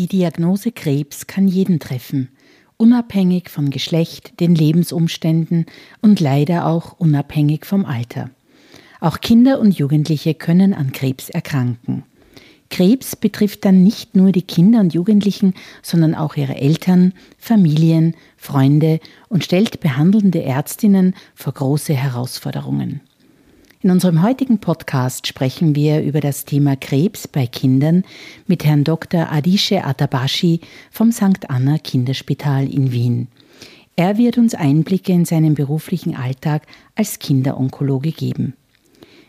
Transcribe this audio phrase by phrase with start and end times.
[0.00, 2.30] Die Diagnose Krebs kann jeden treffen,
[2.78, 5.66] unabhängig von Geschlecht, den Lebensumständen
[6.00, 8.30] und leider auch unabhängig vom Alter.
[9.00, 12.04] Auch Kinder und Jugendliche können an Krebs erkranken.
[12.70, 19.00] Krebs betrifft dann nicht nur die Kinder und Jugendlichen, sondern auch ihre Eltern, Familien, Freunde
[19.28, 23.02] und stellt behandelnde Ärztinnen vor große Herausforderungen.
[23.82, 28.04] In unserem heutigen Podcast sprechen wir über das Thema Krebs bei Kindern
[28.46, 29.32] mit Herrn Dr.
[29.32, 31.48] Adishe Atabashi vom St.
[31.48, 33.28] Anna Kinderspital in Wien.
[33.96, 38.52] Er wird uns Einblicke in seinen beruflichen Alltag als Kinderonkologe geben.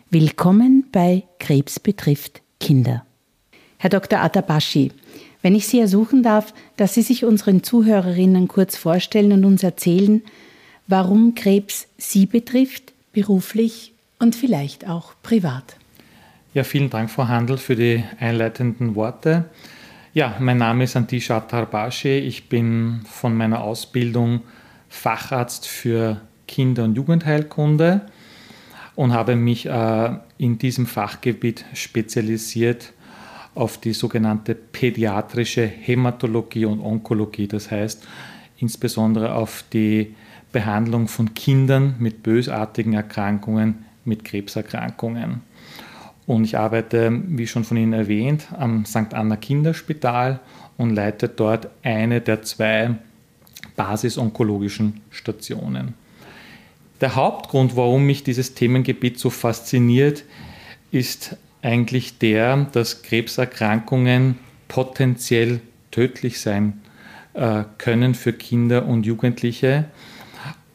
[0.10, 3.06] Willkommen bei Krebs betrifft Kinder.
[3.78, 4.20] Herr Dr.
[4.20, 4.92] Atabashi,
[5.42, 10.22] wenn ich Sie ersuchen darf, dass Sie sich unseren Zuhörerinnen kurz vorstellen und uns erzählen,
[10.88, 13.91] warum Krebs Sie betrifft, beruflich
[14.22, 15.76] und vielleicht auch privat.
[16.54, 19.46] Ja, vielen Dank, Frau Handel, für die einleitenden Worte.
[20.14, 22.20] Ja, mein Name ist Antisha Tarbashi.
[22.20, 24.42] Ich bin von meiner Ausbildung
[24.90, 28.02] Facharzt für Kinder- und Jugendheilkunde
[28.96, 32.94] und habe mich äh, in diesem Fachgebiet spezialisiert
[33.56, 38.08] auf die sogenannte pädiatrische Hämatologie und Onkologie, das heißt
[38.58, 40.16] insbesondere auf die
[40.52, 45.42] Behandlung von Kindern mit bösartigen Erkrankungen mit Krebserkrankungen.
[46.28, 49.14] Und ich arbeite, wie schon von Ihnen erwähnt, am St.
[49.14, 50.40] Anna Kinderspital
[50.78, 52.96] und leite dort eine der zwei
[53.76, 55.94] basisonkologischen Stationen.
[57.02, 60.24] Der Hauptgrund, warum mich dieses Themengebiet so fasziniert,
[60.92, 64.38] ist eigentlich der, dass Krebserkrankungen
[64.68, 66.82] potenziell tödlich sein
[67.34, 69.86] äh, können für Kinder und Jugendliche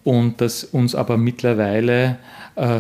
[0.05, 2.19] und dass uns aber mittlerweile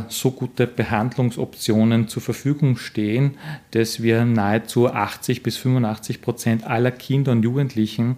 [0.09, 3.37] so gute Behandlungsoptionen zur Verfügung stehen,
[3.73, 8.17] dass wir nahezu 80 bis 85 Prozent aller Kinder und Jugendlichen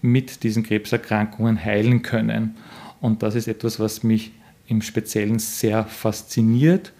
[0.00, 2.56] mit diesen Krebserkrankungen heilen können.
[3.00, 4.32] Und das ist etwas, was mich
[4.66, 6.92] im Speziellen sehr fasziniert.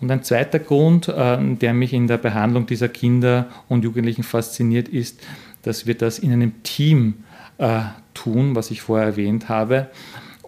[0.00, 4.88] Und ein zweiter Grund, äh, der mich in der Behandlung dieser Kinder und Jugendlichen fasziniert,
[4.88, 5.20] ist,
[5.62, 7.24] dass wir das in einem Team
[7.58, 7.80] äh,
[8.14, 9.88] tun, was ich vorher erwähnt habe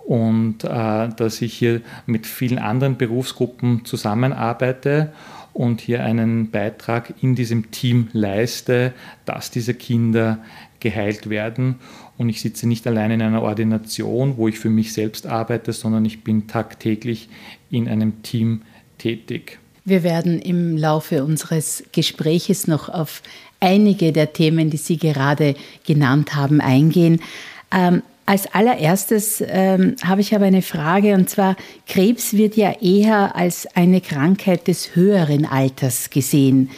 [0.04, 5.12] und äh, dass ich hier mit vielen anderen Berufsgruppen zusammenarbeite
[5.54, 8.92] und hier einen Beitrag in diesem Team leiste,
[9.24, 10.38] dass diese Kinder
[10.80, 11.76] geheilt werden.
[12.18, 16.04] Und ich sitze nicht allein in einer Ordination, wo ich für mich selbst arbeite, sondern
[16.04, 17.28] ich bin tagtäglich
[17.70, 18.62] in einem Team
[18.98, 19.58] tätig.
[19.86, 23.22] Wir werden im Laufe unseres Gespräches noch auf
[23.60, 25.54] einige der Themen, die Sie gerade
[25.86, 27.20] genannt haben, eingehen.
[27.70, 33.36] Ähm, als allererstes ähm, habe ich aber eine Frage und zwar, Krebs wird ja eher
[33.36, 36.70] als eine Krankheit des höheren Alters gesehen.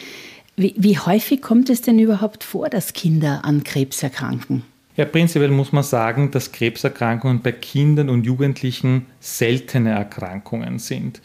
[0.55, 4.63] Wie, wie häufig kommt es denn überhaupt vor, dass Kinder an Krebs erkranken?
[4.97, 11.21] Ja, prinzipiell muss man sagen, dass Krebserkrankungen bei Kindern und Jugendlichen seltene Erkrankungen sind.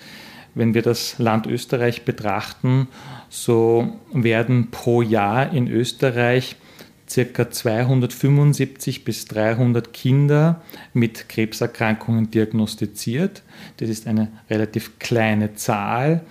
[0.55, 2.89] Wenn wir das Land Österreich betrachten,
[3.31, 6.57] so werden pro Jahr in Österreich
[7.13, 7.51] ca.
[7.51, 10.63] 275 bis 300 Kinder
[10.93, 13.43] mit Krebserkrankungen diagnostiziert.
[13.79, 16.23] Das ist eine relativ kleine Zahl.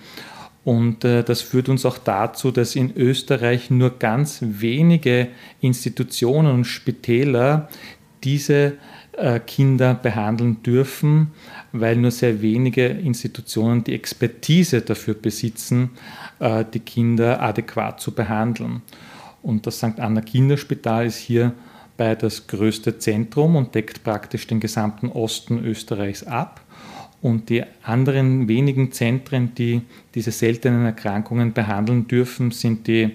[0.64, 5.28] Und äh, das führt uns auch dazu, dass in Österreich nur ganz wenige
[5.60, 7.68] Institutionen und Spitäler
[8.22, 8.74] diese
[9.12, 11.32] äh, Kinder behandeln dürfen,
[11.72, 15.90] weil nur sehr wenige Institutionen die Expertise dafür besitzen,
[16.38, 18.82] äh, die Kinder adäquat zu behandeln.
[19.42, 19.98] Und das St.
[19.98, 21.52] Anna Kinderspital ist hier
[21.96, 26.60] bei das größte Zentrum und deckt praktisch den gesamten Osten Österreichs ab.
[27.20, 29.82] Und die anderen wenigen Zentren, die
[30.14, 33.10] diese seltenen Erkrankungen behandeln dürfen, sind die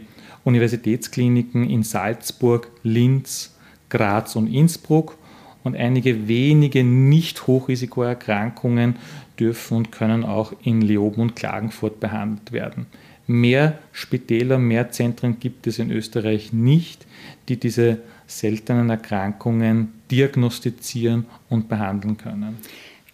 [0.45, 3.53] Universitätskliniken in Salzburg, Linz,
[3.89, 5.17] Graz und Innsbruck.
[5.63, 8.95] Und einige wenige Nicht-Hochrisikoerkrankungen
[9.37, 12.85] dürfen und können auch in Leoben und Klagenfurt behandelt werden.
[13.27, 17.05] Mehr Spitäler, mehr Zentren gibt es in Österreich nicht,
[17.49, 22.57] die diese seltenen Erkrankungen diagnostizieren und behandeln können.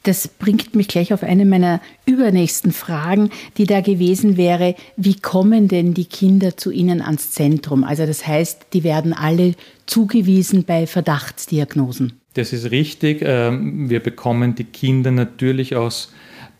[0.03, 5.69] Das bringt mich gleich auf eine meiner übernächsten Fragen, die da gewesen wäre, wie kommen
[5.69, 7.85] denn die Kinder zu Ihnen ans Zentrum?
[7.85, 9.55] Also das heißt, die werden alle
[9.85, 12.13] zugewiesen bei Verdachtsdiagnosen.
[12.33, 13.21] Das ist richtig.
[13.21, 16.11] Ähm, wir bekommen die Kinder natürlich aus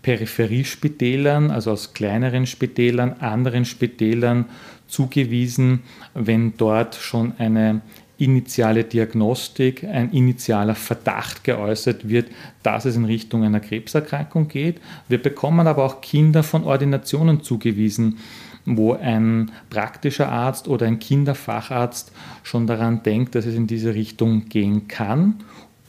[0.04, 4.46] Peripheriespitälern, also aus kleineren Spitälern, anderen Spitälern
[4.88, 5.82] zugewiesen,
[6.14, 7.82] wenn dort schon eine
[8.18, 12.30] initiale Diagnostik, ein initialer Verdacht geäußert wird,
[12.62, 14.80] dass es in Richtung einer Krebserkrankung geht.
[15.08, 18.20] Wir bekommen aber auch Kinder von Ordinationen zugewiesen,
[18.66, 22.12] wo ein praktischer Arzt oder ein Kinderfacharzt
[22.44, 25.36] schon daran denkt, dass es in diese Richtung gehen kann.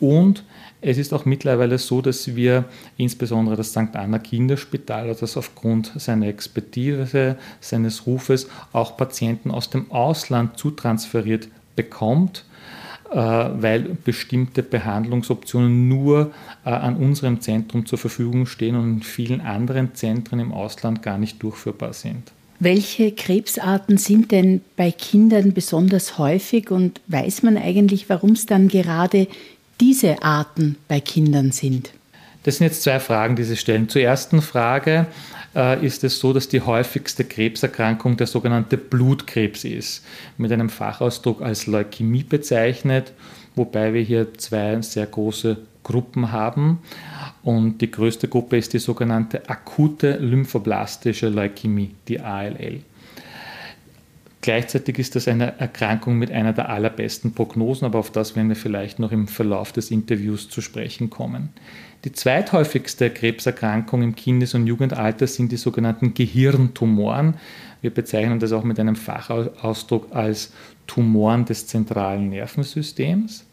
[0.00, 0.44] Und
[0.84, 2.66] es ist auch mittlerweile so, dass wir
[2.96, 3.94] insbesondere das St.
[3.94, 12.44] Anna Kinderspital, das aufgrund seiner Expertise, seines Rufes auch Patienten aus dem Ausland zutransferiert bekommt,
[13.10, 16.32] äh, weil bestimmte Behandlungsoptionen nur
[16.64, 21.16] äh, an unserem Zentrum zur Verfügung stehen und in vielen anderen Zentren im Ausland gar
[21.16, 22.32] nicht durchführbar sind.
[22.60, 28.68] Welche Krebsarten sind denn bei Kindern besonders häufig und weiß man eigentlich, warum es dann
[28.68, 29.26] gerade
[29.80, 31.90] diese Arten bei Kindern sind?
[32.44, 33.88] Das sind jetzt zwei Fragen, die Sie stellen.
[33.88, 35.06] Zur ersten Frage
[35.54, 40.04] äh, ist es so, dass die häufigste Krebserkrankung der sogenannte Blutkrebs ist,
[40.36, 43.12] mit einem Fachausdruck als Leukämie bezeichnet,
[43.56, 46.80] wobei wir hier zwei sehr große Gruppen haben.
[47.42, 52.80] Und die größte Gruppe ist die sogenannte akute lymphoblastische Leukämie, die ALL.
[54.44, 58.56] Gleichzeitig ist das eine Erkrankung mit einer der allerbesten Prognosen, aber auf das werden wir
[58.56, 61.48] vielleicht noch im Verlauf des Interviews zu sprechen kommen.
[62.04, 67.38] Die zweithäufigste Krebserkrankung im Kindes- und Jugendalter sind die sogenannten Gehirntumoren.
[67.80, 70.52] Wir bezeichnen das auch mit einem Fachausdruck als
[70.86, 73.46] Tumoren des zentralen Nervensystems.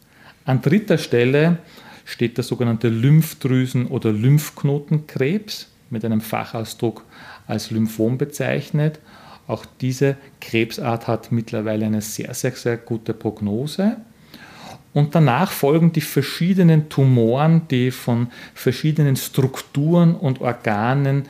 [0.44, 1.56] An dritter Stelle
[2.04, 7.02] steht der sogenannte Lymphdrüsen- oder Lymphknotenkrebs mit einem Fachausdruck
[7.46, 8.98] als Lymphom bezeichnet.
[9.52, 13.98] Auch diese Krebsart hat mittlerweile eine sehr, sehr, sehr gute Prognose.
[14.94, 21.28] Und danach folgen die verschiedenen Tumoren, die von verschiedenen Strukturen und Organen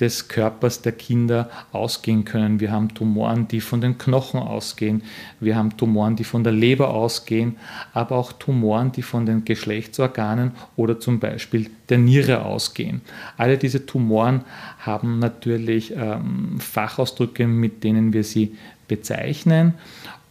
[0.00, 2.58] des Körpers der Kinder ausgehen können.
[2.58, 5.02] Wir haben Tumoren, die von den Knochen ausgehen,
[5.40, 7.56] wir haben Tumoren, die von der Leber ausgehen,
[7.92, 13.02] aber auch Tumoren, die von den Geschlechtsorganen oder zum Beispiel der Niere ausgehen.
[13.36, 14.44] Alle diese Tumoren
[14.80, 18.56] haben natürlich ähm, Fachausdrücke, mit denen wir sie
[18.88, 19.74] bezeichnen.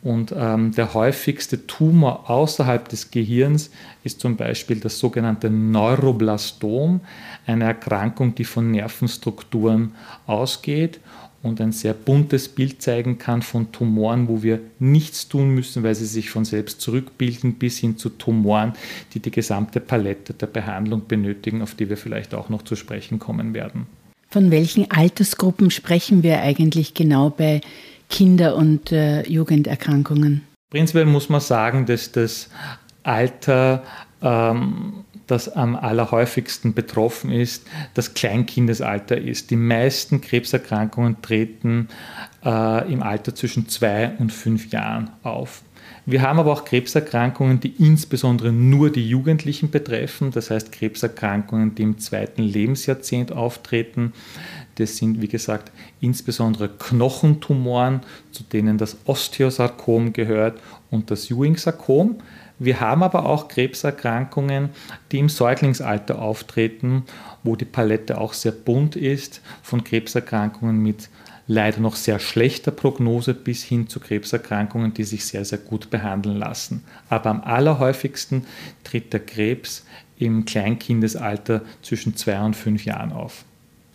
[0.03, 3.71] Und ähm, der häufigste Tumor außerhalb des Gehirns
[4.03, 6.99] ist zum Beispiel das sogenannte Neuroblastom,
[7.47, 9.95] eine Erkrankung, die von Nervenstrukturen
[10.27, 10.99] ausgeht
[11.41, 15.95] und ein sehr buntes Bild zeigen kann von Tumoren, wo wir nichts tun müssen, weil
[15.95, 18.73] sie sich von selbst zurückbilden, bis hin zu Tumoren,
[19.13, 23.19] die die gesamte Palette der Behandlung benötigen, auf die wir vielleicht auch noch zu sprechen
[23.19, 23.87] kommen werden.
[24.29, 27.61] Von welchen Altersgruppen sprechen wir eigentlich genau bei
[28.13, 30.43] Kinder- und äh, Jugenderkrankungen?
[30.69, 32.49] Prinzipiell muss man sagen, dass das
[33.01, 33.81] Alter,
[34.21, 37.65] ähm, das am allerhäufigsten betroffen ist,
[37.95, 39.49] das Kleinkindesalter ist.
[39.49, 41.89] Die meisten Krebserkrankungen treten
[42.45, 45.63] äh, im Alter zwischen zwei und fünf Jahren auf.
[46.05, 51.83] Wir haben aber auch Krebserkrankungen, die insbesondere nur die Jugendlichen betreffen, das heißt Krebserkrankungen, die
[51.83, 54.13] im zweiten Lebensjahrzehnt auftreten.
[54.75, 58.01] Das sind, wie gesagt, insbesondere Knochentumoren,
[58.31, 62.17] zu denen das Osteosarkom gehört und das Ewing-Sarkom.
[62.59, 64.69] Wir haben aber auch Krebserkrankungen,
[65.11, 67.03] die im Säuglingsalter auftreten,
[67.43, 71.09] wo die Palette auch sehr bunt ist, von Krebserkrankungen mit
[71.47, 76.37] leider noch sehr schlechter Prognose bis hin zu Krebserkrankungen, die sich sehr, sehr gut behandeln
[76.37, 76.83] lassen.
[77.09, 78.45] Aber am allerhäufigsten
[78.83, 79.85] tritt der Krebs
[80.17, 83.45] im Kleinkindesalter zwischen zwei und fünf Jahren auf.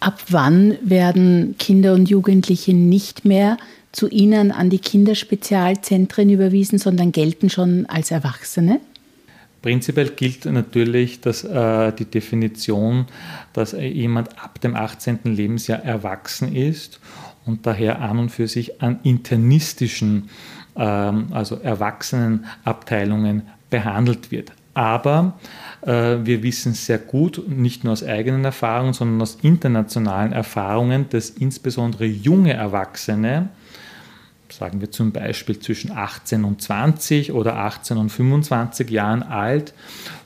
[0.01, 3.57] Ab wann werden Kinder und Jugendliche nicht mehr
[3.91, 8.81] zu Ihnen an die Kinderspezialzentren überwiesen, sondern gelten schon als Erwachsene?
[9.61, 13.07] Prinzipiell gilt natürlich dass, äh, die Definition,
[13.53, 15.19] dass jemand ab dem 18.
[15.25, 17.01] Lebensjahr erwachsen ist
[17.45, 20.29] und daher an und für sich an internistischen,
[20.77, 24.53] ähm, also Erwachsenenabteilungen behandelt wird.
[24.75, 31.07] Aber äh, wir wissen sehr gut, nicht nur aus eigenen Erfahrungen, sondern aus internationalen Erfahrungen,
[31.11, 33.49] dass insbesondere junge Erwachsene
[34.53, 39.75] sagen wir zum Beispiel zwischen 18 und 20 oder 18 und 25 Jahren alt,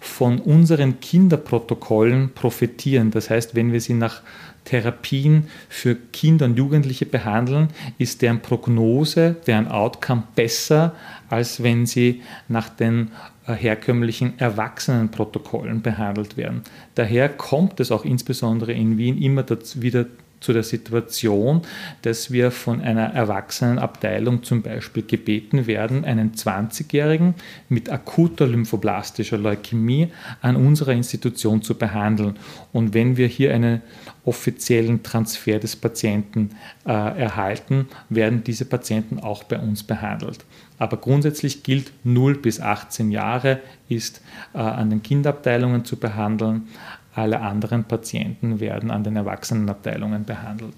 [0.01, 3.11] von unseren Kinderprotokollen profitieren.
[3.11, 4.23] Das heißt, wenn wir sie nach
[4.65, 7.69] Therapien für Kinder und Jugendliche behandeln,
[7.99, 10.95] ist deren Prognose, deren Outcome besser,
[11.29, 13.09] als wenn sie nach den äh,
[13.47, 16.63] herkömmlichen Erwachsenenprotokollen behandelt werden.
[16.95, 19.45] Daher kommt es auch insbesondere in Wien immer
[19.77, 20.07] wieder
[20.43, 21.63] zu der Situation,
[22.03, 27.35] dass wir von einer Erwachsenenabteilung zum Beispiel gebeten werden, einen 20-Jährigen
[27.69, 30.09] mit akuter lymphoblastischer Leukämie
[30.41, 32.37] an unserer Institution zu behandeln.
[32.73, 33.83] Und wenn wir hier einen
[34.25, 36.51] offiziellen Transfer des Patienten
[36.85, 40.45] äh, erhalten, werden diese Patienten auch bei uns behandelt.
[40.83, 44.21] Aber grundsätzlich gilt 0 bis 18 Jahre ist
[44.53, 46.67] äh, an den Kinderabteilungen zu behandeln,
[47.15, 50.75] alle anderen Patienten werden an den Erwachsenenabteilungen behandelt.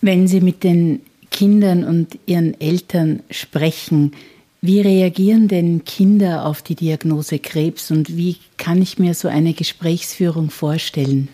[0.00, 4.14] Wenn Sie mit den Kindern und ihren Eltern sprechen,
[4.60, 9.52] wie reagieren denn Kinder auf die Diagnose Krebs und wie kann ich mir so eine
[9.52, 11.28] Gesprächsführung vorstellen?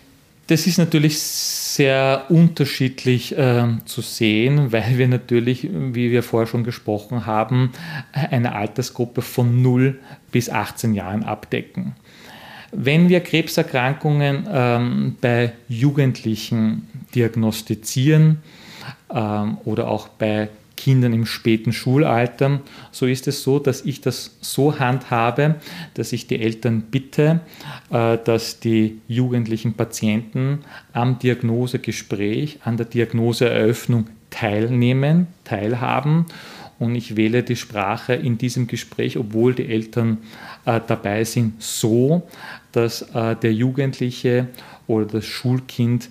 [0.50, 6.64] Das ist natürlich sehr unterschiedlich äh, zu sehen, weil wir natürlich, wie wir vorher schon
[6.64, 7.70] gesprochen haben,
[8.10, 10.00] eine Altersgruppe von 0
[10.32, 11.94] bis 18 Jahren abdecken.
[12.72, 18.38] Wenn wir Krebserkrankungen ähm, bei Jugendlichen diagnostizieren
[19.08, 20.48] ähm, oder auch bei
[20.80, 25.56] Kindern im späten Schulalter, so ist es so, dass ich das so handhabe,
[25.92, 27.40] dass ich die Eltern bitte,
[27.90, 30.60] äh, dass die jugendlichen Patienten
[30.94, 36.24] am Diagnosegespräch, an der Diagnoseeröffnung teilnehmen, teilhaben.
[36.78, 40.16] Und ich wähle die Sprache in diesem Gespräch, obwohl die Eltern
[40.64, 42.26] äh, dabei sind, so,
[42.72, 44.48] dass äh, der Jugendliche
[44.86, 46.08] oder das Schulkind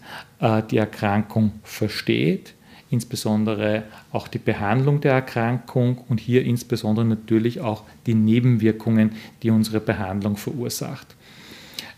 [0.72, 2.54] die Erkrankung versteht,
[2.90, 9.12] insbesondere auch die Behandlung der Erkrankung und hier insbesondere natürlich auch die Nebenwirkungen,
[9.44, 11.16] die unsere Behandlung verursacht.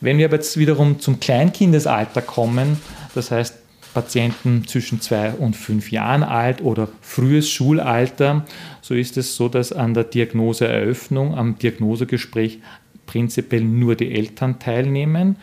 [0.02, 2.78] Wenn wir aber jetzt wiederum zum Kleinkindesalter kommen,
[3.14, 3.58] das heißt
[3.94, 8.46] Patienten zwischen zwei und fünf Jahren alt oder frühes Schulalter,
[8.82, 12.60] so ist es so, dass an der Diagnoseeröffnung, am Diagnosegespräch
[13.06, 15.36] prinzipiell nur die Eltern teilnehmen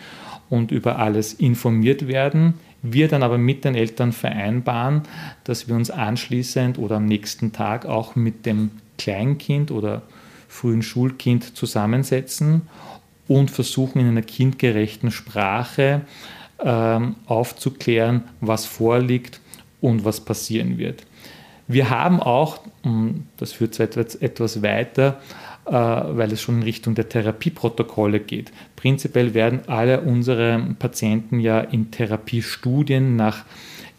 [0.49, 2.55] und über alles informiert werden.
[2.83, 5.03] Wir dann aber mit den Eltern vereinbaren,
[5.45, 10.03] dass wir uns anschließend oder am nächsten Tag auch mit dem Kleinkind oder
[10.49, 12.63] frühen Schulkind zusammensetzen
[13.27, 16.03] und versuchen in einer kindgerechten Sprache
[16.61, 19.41] ähm, aufzuklären, was vorliegt
[19.81, 21.05] und was passieren wird.
[21.69, 22.61] Wir haben auch,
[23.37, 25.21] das führt etwas weiter,
[25.71, 28.53] weil es schon in Richtung der Therapieprotokolle geht.
[28.77, 33.45] Prinzipiell werden alle unsere Patienten ja in Therapiestudien nach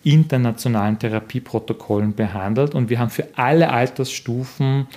[0.04, 4.88] internationalen Therapieprotokollen behandelt und wir haben für alle Altersstufen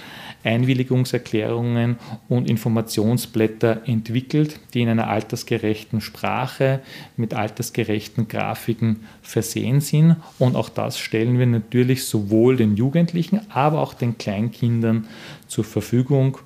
[0.44, 1.96] Einwilligungserklärungen
[2.28, 6.80] und Informationsblätter entwickelt, die in einer altersgerechten Sprache
[7.16, 10.16] mit altersgerechten Grafiken versehen sind.
[10.38, 15.06] Und auch das stellen wir natürlich sowohl den Jugendlichen, aber auch den Kleinkindern
[15.46, 16.38] zur Verfügung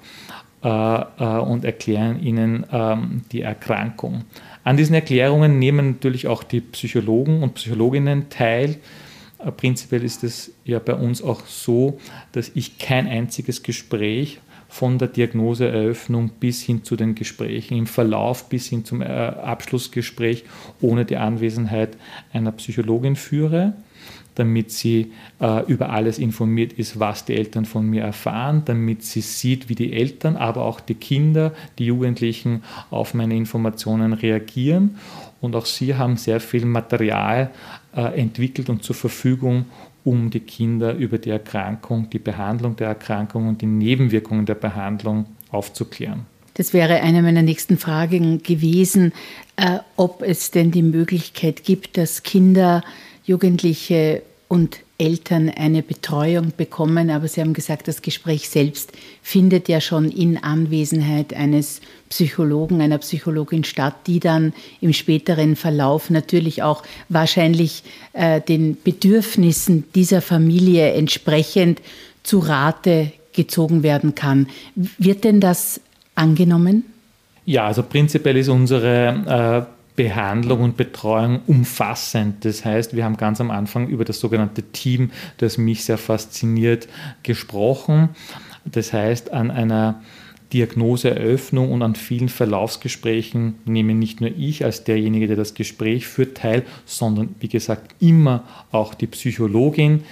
[0.62, 4.24] äh, äh, und erklären ihnen ähm, die Erkrankung.
[4.66, 8.78] An diesen Erklärungen nehmen natürlich auch die Psychologen und Psychologinnen teil.
[9.38, 12.00] Äh, prinzipiell ist es ja bei uns auch so,
[12.32, 18.48] dass ich kein einziges Gespräch von der Diagnoseeröffnung bis hin zu den Gesprächen, im Verlauf
[18.48, 20.42] bis hin zum äh, Abschlussgespräch
[20.80, 21.96] ohne die Anwesenheit
[22.32, 23.74] einer Psychologin führe
[24.36, 29.22] damit sie äh, über alles informiert ist, was die Eltern von mir erfahren, damit sie
[29.22, 34.98] sieht, wie die Eltern, aber auch die Kinder, die Jugendlichen auf meine Informationen reagieren.
[35.40, 37.50] Und auch sie haben sehr viel Material
[37.94, 39.64] äh, entwickelt und zur Verfügung,
[40.04, 45.26] um die Kinder über die Erkrankung, die Behandlung der Erkrankung und die Nebenwirkungen der Behandlung
[45.50, 46.26] aufzuklären.
[46.54, 49.12] Das wäre eine meiner nächsten Fragen gewesen,
[49.56, 52.82] äh, ob es denn die Möglichkeit gibt, dass Kinder
[53.26, 59.80] Jugendliche und Eltern eine Betreuung bekommen, aber Sie haben gesagt, das Gespräch selbst findet ja
[59.80, 66.82] schon in Anwesenheit eines Psychologen, einer Psychologin statt, die dann im späteren Verlauf natürlich auch
[67.10, 67.82] wahrscheinlich
[68.14, 71.82] äh, den Bedürfnissen dieser Familie entsprechend
[72.22, 74.48] zu Rate gezogen werden kann.
[74.74, 75.80] Wird denn das
[76.14, 76.84] angenommen?
[77.44, 82.44] Ja, also prinzipiell ist unsere äh, Behandlung und Betreuung umfassend.
[82.44, 86.86] Das heißt, wir haben ganz am Anfang über das sogenannte Team, das mich sehr fasziniert,
[87.22, 88.10] gesprochen.
[88.64, 90.02] Das heißt, an einer
[90.52, 96.36] Diagnoseeröffnung und an vielen Verlaufsgesprächen nehme nicht nur ich als derjenige, der das Gespräch führt,
[96.36, 100.04] teil, sondern wie gesagt immer auch die Psychologin,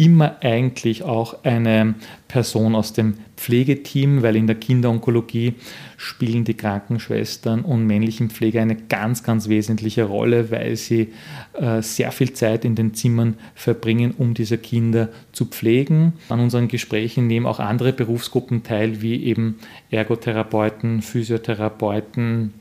[0.00, 1.94] immer eigentlich auch eine
[2.26, 5.54] Person aus dem Pflegeteam, weil in der Kinderonkologie
[5.98, 11.08] spielen die Krankenschwestern und männlichen Pfleger eine ganz, ganz wesentliche Rolle, weil sie
[11.52, 16.14] äh, sehr viel Zeit in den Zimmern verbringen, um diese Kinder zu pflegen.
[16.30, 19.58] An unseren Gesprächen nehmen auch andere Berufsgruppen teil, wie eben
[19.90, 22.54] Ergotherapeuten, Physiotherapeuten,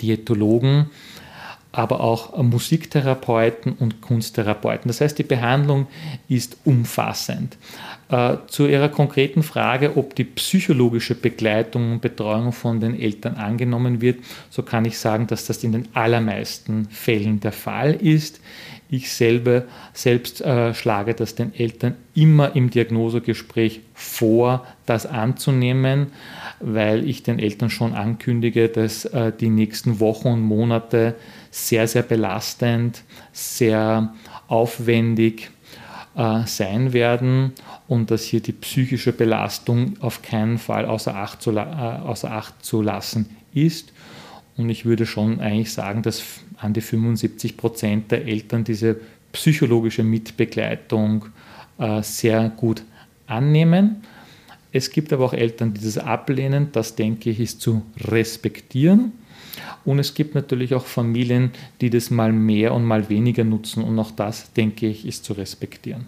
[0.00, 0.86] Diätologen
[1.74, 4.88] aber auch Musiktherapeuten und Kunsttherapeuten.
[4.88, 5.88] Das heißt, die Behandlung
[6.28, 7.56] ist umfassend.
[8.08, 14.00] Äh, zu Ihrer konkreten Frage, ob die psychologische Begleitung und Betreuung von den Eltern angenommen
[14.00, 14.18] wird,
[14.50, 18.40] so kann ich sagen, dass das in den allermeisten Fällen der Fall ist.
[18.88, 19.64] Ich selber,
[19.94, 26.08] selbst äh, schlage das den Eltern immer im Diagnosegespräch vor, das anzunehmen,
[26.60, 31.16] weil ich den Eltern schon ankündige, dass äh, die nächsten Wochen und Monate
[31.54, 34.12] sehr, sehr belastend, sehr
[34.48, 35.50] aufwendig
[36.16, 37.52] äh, sein werden
[37.86, 42.64] und dass hier die psychische Belastung auf keinen Fall außer Acht zu, äh, außer Acht
[42.64, 43.92] zu lassen ist.
[44.56, 46.24] Und ich würde schon eigentlich sagen, dass
[46.56, 48.96] an die 75 Prozent der Eltern diese
[49.30, 51.26] psychologische Mitbegleitung
[51.78, 52.82] äh, sehr gut
[53.28, 54.02] annehmen.
[54.72, 56.70] Es gibt aber auch Eltern, die das ablehnen.
[56.72, 59.12] Das denke ich ist zu respektieren.
[59.84, 63.84] Und es gibt natürlich auch Familien, die das mal mehr und mal weniger nutzen.
[63.84, 66.06] Und auch das, denke ich, ist zu respektieren.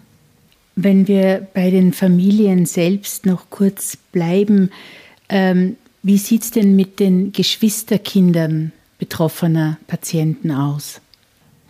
[0.75, 4.69] Wenn wir bei den Familien selbst noch kurz bleiben,
[5.29, 11.01] ähm, wie sieht es denn mit den Geschwisterkindern betroffener Patienten aus?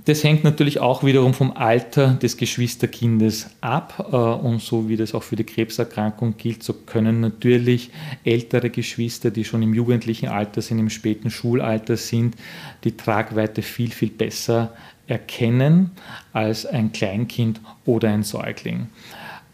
[0.08, 4.08] Das hängt natürlich auch wiederum vom Alter des Geschwisterkindes ab.
[4.10, 7.92] Äh, und so wie das auch für die Krebserkrankung gilt, so können natürlich
[8.24, 12.38] ältere Geschwister, die schon im jugendlichen Alter sind, im späten Schulalter sind,
[12.86, 14.74] die Tragweite viel, viel besser
[15.08, 15.92] erkennen
[16.32, 18.88] als ein Kleinkind oder ein Säugling.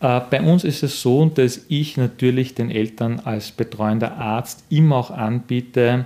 [0.01, 4.98] Äh, bei uns ist es so, dass ich natürlich den Eltern als betreuender Arzt immer
[4.98, 6.05] auch anbiete,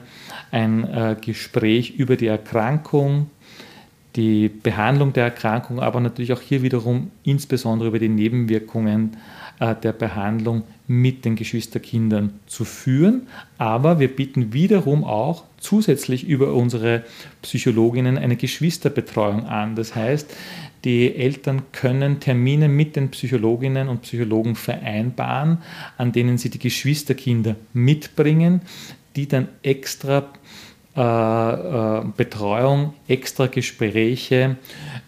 [0.51, 3.29] ein äh, Gespräch über die Erkrankung,
[4.17, 9.15] die Behandlung der Erkrankung, aber natürlich auch hier wiederum insbesondere über die Nebenwirkungen
[9.59, 13.27] äh, der Behandlung mit den Geschwisterkindern zu führen.
[13.59, 17.03] Aber wir bieten wiederum auch zusätzlich über unsere
[17.43, 19.75] Psychologinnen eine Geschwisterbetreuung an.
[19.75, 20.35] Das heißt,
[20.83, 25.59] die Eltern können Termine mit den Psychologinnen und Psychologen vereinbaren,
[25.97, 28.61] an denen sie die Geschwisterkinder mitbringen,
[29.15, 30.29] die dann extra
[30.97, 34.55] äh, äh, Betreuung, extra Gespräche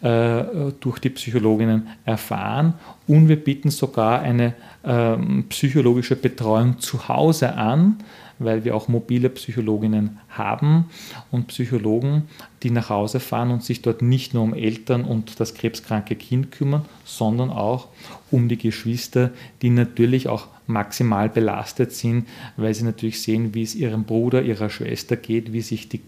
[0.02, 0.44] äh,
[0.80, 2.76] durch die Psychologinnen erfahren.
[3.08, 4.54] Und wir bieten sogar eine
[4.86, 7.98] ähm, psychologische Betreuung zu Hause an,
[8.38, 10.86] weil wir auch mobile Psychologinnen haben
[11.32, 12.30] und Psychologen,
[12.62, 16.52] die nach Hause fahren und sich dort nicht nur um Eltern und das krebskranke Kind
[16.52, 17.88] kümmern, sondern auch
[18.32, 23.76] um die Geschwister, die natürlich auch maximal belastet sind, weil sie natürlich sehen, wie es
[23.76, 26.02] ihrem Bruder, ihrer Schwester geht, wie sich die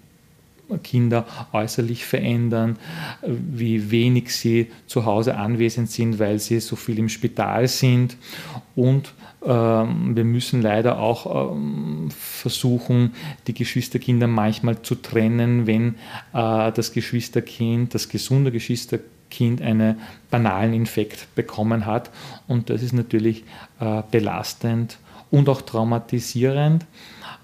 [0.77, 2.77] Kinder äußerlich verändern,
[3.21, 8.15] wie wenig sie zu Hause anwesend sind, weil sie so viel im Spital sind.
[8.75, 9.13] Und
[9.45, 13.13] ähm, wir müssen leider auch ähm, versuchen,
[13.47, 15.95] die Geschwisterkinder manchmal zu trennen, wenn
[16.33, 19.95] äh, das Geschwisterkind, das gesunde Geschwisterkind, Kind einen
[20.29, 22.11] banalen Infekt bekommen hat.
[22.47, 23.43] Und das ist natürlich
[23.79, 24.99] äh, belastend
[25.31, 26.85] und auch traumatisierend.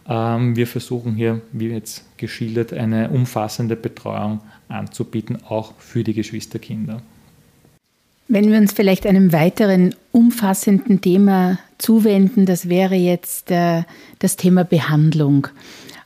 [0.08, 7.02] Ähm, wir versuchen hier, wie jetzt geschildert, eine umfassende Betreuung anzubieten, auch für die Geschwisterkinder.
[8.30, 13.84] Wenn wir uns vielleicht einem weiteren umfassenden Thema zuwenden, das wäre jetzt äh,
[14.20, 15.48] das Thema Behandlung.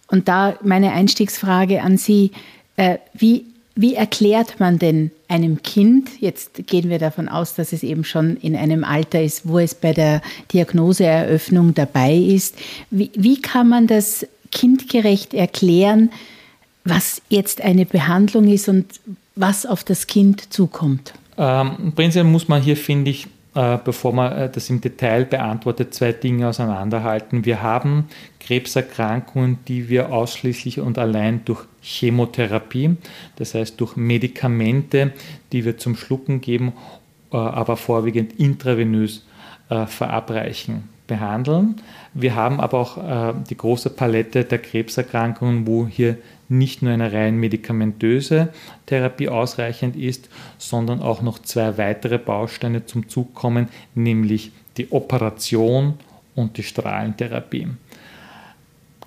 [0.08, 2.32] Und da meine Einstiegsfrage an Sie,
[2.76, 3.46] äh, wie
[3.82, 8.38] wie erklärt man denn einem Kind, jetzt gehen wir davon aus, dass es eben schon
[8.38, 10.22] in einem Alter ist, wo es bei der
[10.54, 12.56] Diagnoseeröffnung dabei ist,
[12.92, 16.12] wie, wie kann man das kindgerecht erklären,
[16.84, 18.86] was jetzt eine Behandlung ist und
[19.36, 21.14] was auf das Kind zukommt?
[21.38, 25.94] Ähm, prinzipiell muss man hier, finde ich, äh, bevor man äh, das im Detail beantwortet,
[25.94, 27.44] zwei Dinge auseinanderhalten.
[27.44, 28.08] Wir haben
[28.40, 32.96] Krebserkrankungen, die wir ausschließlich und allein durch Chemotherapie,
[33.36, 35.12] das heißt durch Medikamente,
[35.52, 36.72] die wir zum Schlucken geben,
[37.34, 39.26] äh, aber vorwiegend intravenös
[39.88, 41.78] verabreichen behandeln.
[42.14, 46.18] Wir haben aber auch die große Palette der Krebserkrankungen, wo hier
[46.52, 48.50] nicht nur eine rein medikamentöse
[48.86, 55.96] Therapie ausreichend ist, sondern auch noch zwei weitere Bausteine zum Zug kommen, nämlich die Operation
[56.36, 57.68] und die Strahlentherapie.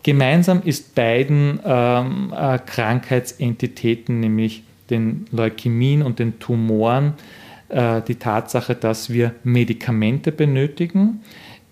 [0.03, 7.15] Gemeinsam ist beiden ähm, äh, Krankheitsentitäten, nämlich den Leukämien und den Tumoren,
[7.71, 11.23] äh, die Tatsache, dass wir Medikamente benötigen,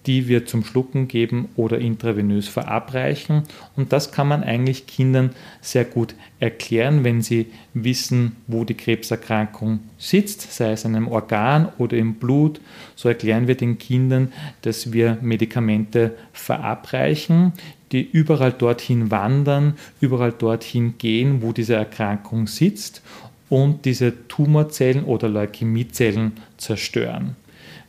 [0.06, 3.44] die wir zum Schlucken geben oder intravenös verabreichen.
[3.76, 9.80] Und das kann man eigentlich Kindern sehr gut erklären, wenn sie wissen, wo die Krebserkrankung
[9.98, 12.60] sitzt, sei es in einem Organ oder im Blut.
[12.96, 17.52] So erklären wir den Kindern, dass wir Medikamente verabreichen,
[17.92, 23.02] die überall dorthin wandern, überall dorthin gehen, wo diese Erkrankung sitzt
[23.48, 27.36] und diese Tumorzellen oder Leukämiezellen zerstören.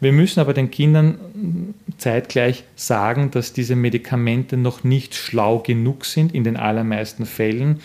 [0.04, 6.36] Wir müssen aber den Kindern zeitgleich sagen, dass diese Medikamente noch nicht schlau genug sind
[6.36, 7.80] in den allermeisten Fällen,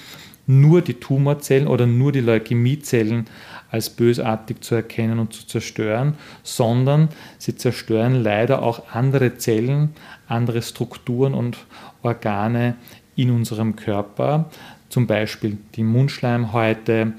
[0.44, 3.26] nur die Tumorzellen oder nur die Leukämiezellen
[3.70, 9.90] als bösartig zu erkennen und zu zerstören, sondern sie zerstören leider auch andere Zellen,
[10.26, 11.56] andere Strukturen und
[12.02, 12.74] Organe
[13.14, 14.50] in unserem Körper,
[14.88, 17.12] zum Beispiel die Mundschleimhäute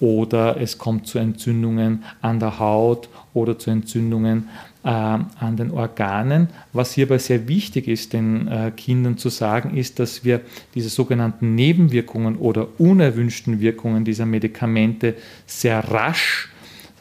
[0.00, 4.48] oder es kommt zu Entzündungen an der Haut oder zu Entzündungen
[4.84, 6.48] äh, an den Organen.
[6.72, 10.40] Was hierbei sehr wichtig ist, den äh, Kindern zu sagen, ist, dass wir
[10.74, 15.14] diese sogenannten Nebenwirkungen oder unerwünschten Wirkungen dieser Medikamente
[15.46, 16.50] sehr rasch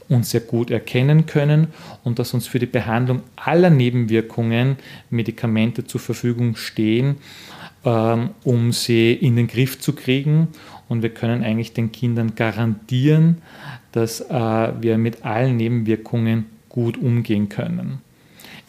[0.09, 1.67] und sehr gut erkennen können
[2.03, 4.77] und dass uns für die Behandlung aller Nebenwirkungen
[5.09, 7.17] Medikamente zur Verfügung stehen,
[7.85, 10.47] ähm, um sie in den Griff zu kriegen.
[10.89, 13.37] Und wir können eigentlich den Kindern garantieren,
[13.91, 14.33] dass äh,
[14.81, 17.99] wir mit allen Nebenwirkungen gut umgehen können.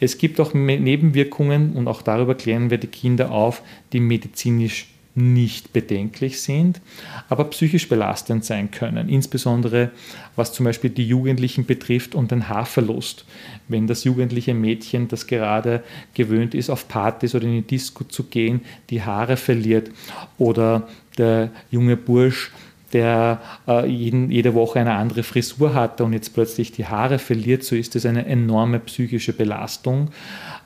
[0.01, 5.73] Es gibt auch Nebenwirkungen und auch darüber klären wir die Kinder auf, die medizinisch nicht
[5.73, 6.81] bedenklich sind,
[7.29, 9.93] aber psychisch belastend sein können, insbesondere
[10.35, 13.25] was zum Beispiel die Jugendlichen betrifft und den Haarverlust.
[13.69, 18.25] Wenn das jugendliche Mädchen, das gerade gewöhnt ist, auf Partys oder in die Disco zu
[18.25, 19.91] gehen, die Haare verliert
[20.37, 22.51] oder der junge Bursch,
[22.95, 27.65] der äh, jeden, jede Woche eine andere Frisur hatte und jetzt plötzlich die Haare verliert,
[27.65, 30.11] so ist es eine enorme psychische Belastung.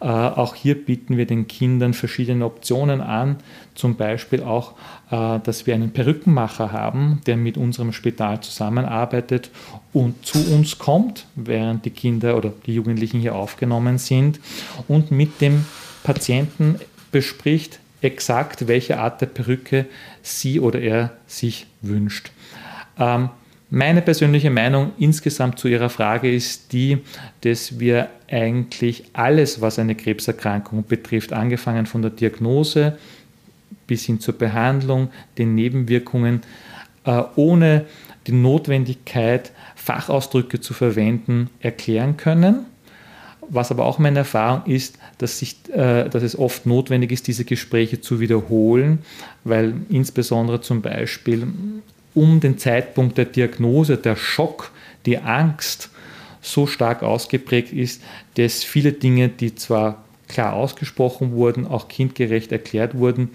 [0.00, 3.36] Äh, auch hier bieten wir den Kindern verschiedene Optionen an,
[3.74, 4.74] zum Beispiel auch,
[5.10, 9.50] äh, dass wir einen Perückenmacher haben, der mit unserem Spital zusammenarbeitet
[9.94, 14.38] und zu uns kommt, während die Kinder oder die Jugendlichen hier aufgenommen sind
[14.86, 15.64] und mit dem
[16.04, 16.78] Patienten
[17.10, 19.86] bespricht, exakt, welche Art der Perücke
[20.22, 22.30] sie oder er sich wünscht.
[22.98, 23.30] Ähm,
[23.70, 26.98] meine persönliche Meinung insgesamt zu Ihrer Frage ist die,
[27.42, 32.96] dass wir eigentlich alles, was eine Krebserkrankung betrifft, angefangen von der Diagnose
[33.86, 36.42] bis hin zur Behandlung, den Nebenwirkungen,
[37.04, 37.84] äh, ohne
[38.26, 42.66] die Notwendigkeit, Fachausdrücke zu verwenden, erklären können.
[43.50, 47.44] Was aber auch meine Erfahrung ist, dass, sich, äh, dass es oft notwendig ist, diese
[47.44, 49.00] Gespräche zu wiederholen,
[49.44, 51.46] weil insbesondere zum Beispiel
[52.14, 54.70] um den Zeitpunkt der Diagnose der Schock,
[55.06, 55.90] die Angst
[56.40, 58.02] so stark ausgeprägt ist,
[58.36, 63.30] dass viele Dinge, die zwar klar ausgesprochen wurden, auch kindgerecht erklärt wurden,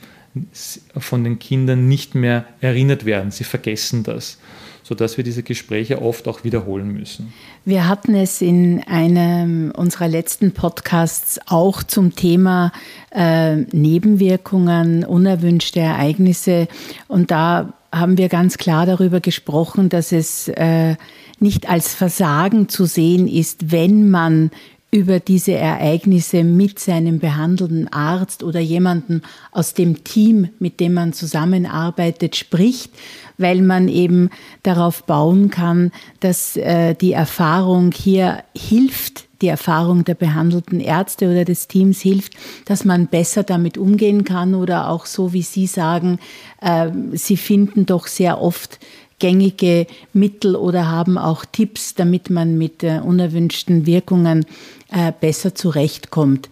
[0.97, 3.31] von den Kindern nicht mehr erinnert werden.
[3.31, 4.39] Sie vergessen das
[4.83, 7.33] sodass wir diese Gespräche oft auch wiederholen müssen.
[7.65, 12.71] Wir hatten es in einem unserer letzten Podcasts auch zum Thema
[13.11, 16.67] äh, Nebenwirkungen, unerwünschte Ereignisse.
[17.07, 20.95] Und da haben wir ganz klar darüber gesprochen, dass es äh,
[21.39, 24.51] nicht als Versagen zu sehen ist, wenn man
[24.93, 31.13] über diese Ereignisse mit seinem behandelnden Arzt oder jemandem aus dem Team, mit dem man
[31.13, 32.91] zusammenarbeitet, spricht,
[33.37, 34.29] weil man eben
[34.63, 41.43] darauf bauen kann, dass äh, die Erfahrung hier hilft, die Erfahrung der behandelten Ärzte oder
[41.43, 42.33] des Teams hilft,
[42.65, 46.17] dass man besser damit umgehen kann oder auch so, wie Sie sagen,
[46.61, 48.79] äh, Sie finden doch sehr oft
[49.19, 54.45] gängige Mittel oder haben auch Tipps, damit man mit äh, unerwünschten Wirkungen
[54.91, 56.49] äh, besser zurechtkommt.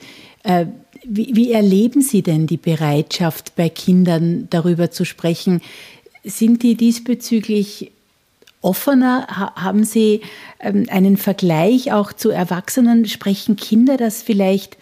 [1.04, 5.62] Wie, wie erleben Sie denn die Bereitschaft bei Kindern darüber zu sprechen?
[6.24, 7.92] Sind die diesbezüglich
[8.62, 9.28] offener?
[9.56, 10.22] Haben Sie
[10.60, 13.06] ähm, einen Vergleich auch zu Erwachsenen?
[13.06, 14.78] Sprechen Kinder das vielleicht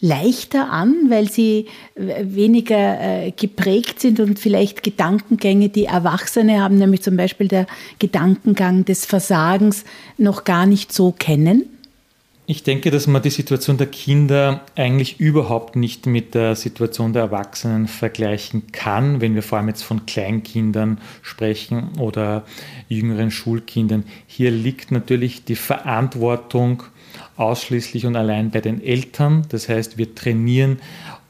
[0.00, 7.02] leichter an, weil sie weniger äh, geprägt sind und vielleicht Gedankengänge, die Erwachsene haben, nämlich
[7.02, 7.66] zum Beispiel der
[7.98, 9.84] Gedankengang des Versagens,
[10.18, 11.64] noch gar nicht so kennen?
[12.48, 17.22] Ich denke, dass man die Situation der Kinder eigentlich überhaupt nicht mit der Situation der
[17.22, 22.44] Erwachsenen vergleichen kann, wenn wir vor allem jetzt von Kleinkindern sprechen oder
[22.88, 24.04] jüngeren Schulkindern.
[24.28, 26.84] Hier liegt natürlich die Verantwortung
[27.36, 29.44] ausschließlich und allein bei den Eltern.
[29.48, 30.78] Das heißt, wir trainieren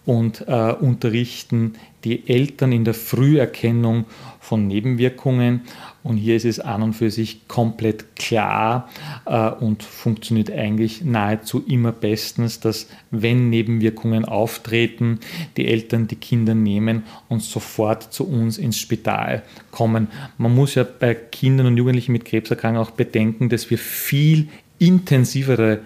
[0.04, 4.04] und äh, unterrichten die Eltern in der Früherkennung
[4.38, 5.62] von Nebenwirkungen.
[6.06, 8.88] Und hier ist es an und für sich komplett klar
[9.24, 15.18] äh, und funktioniert eigentlich nahezu immer bestens, dass wenn Nebenwirkungen auftreten,
[15.56, 19.42] die Eltern die Kinder nehmen und sofort zu uns ins Spital
[19.72, 20.06] kommen.
[20.38, 24.46] Man muss ja bei Kindern und Jugendlichen mit Krebserkrankungen auch bedenken, dass wir viel
[24.78, 25.80] intensivere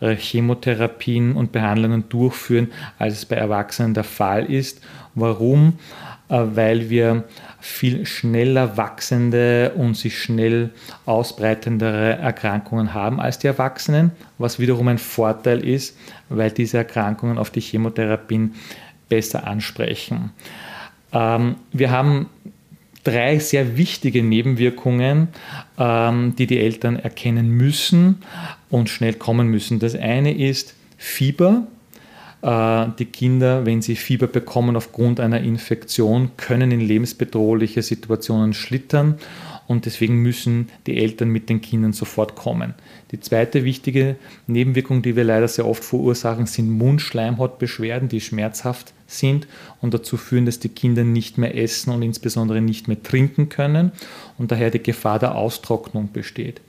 [0.00, 4.80] äh, Chemotherapien und Behandlungen durchführen, als es bei Erwachsenen der Fall ist.
[5.14, 5.74] Warum?
[6.30, 7.24] Äh, weil wir
[7.60, 10.70] viel schneller wachsende und sich schnell
[11.04, 15.96] ausbreitendere Erkrankungen haben als die Erwachsenen, was wiederum ein Vorteil ist,
[16.28, 18.54] weil diese Erkrankungen auf die Chemotherapien
[19.08, 20.30] besser ansprechen.
[21.12, 22.26] Ähm, wir haben
[23.02, 25.28] drei sehr wichtige Nebenwirkungen,
[25.78, 28.22] ähm, die die Eltern erkennen müssen
[28.70, 29.80] und schnell kommen müssen.
[29.80, 31.66] Das eine ist Fieber.
[32.42, 39.16] Äh, die Kinder, wenn sie Fieber bekommen aufgrund einer Infektion, können in lebensbedrohliche Situationen schlittern
[39.66, 42.74] und deswegen müssen die Eltern mit den Kindern sofort kommen.
[43.12, 49.46] Die zweite wichtige Nebenwirkung, die wir leider sehr oft verursachen, sind Mundschleimhautbeschwerden, die schmerzhaft sind
[49.80, 53.92] und dazu führen, dass die Kinder nicht mehr essen und insbesondere nicht mehr trinken können
[54.38, 56.60] und daher die Gefahr der Austrocknung besteht.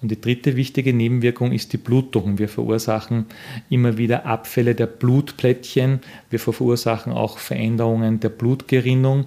[0.00, 2.38] Und die dritte wichtige Nebenwirkung ist die Blutung.
[2.38, 3.26] Wir verursachen
[3.68, 6.00] immer wieder Abfälle der Blutplättchen.
[6.30, 9.26] Wir verursachen auch Veränderungen der Blutgerinnung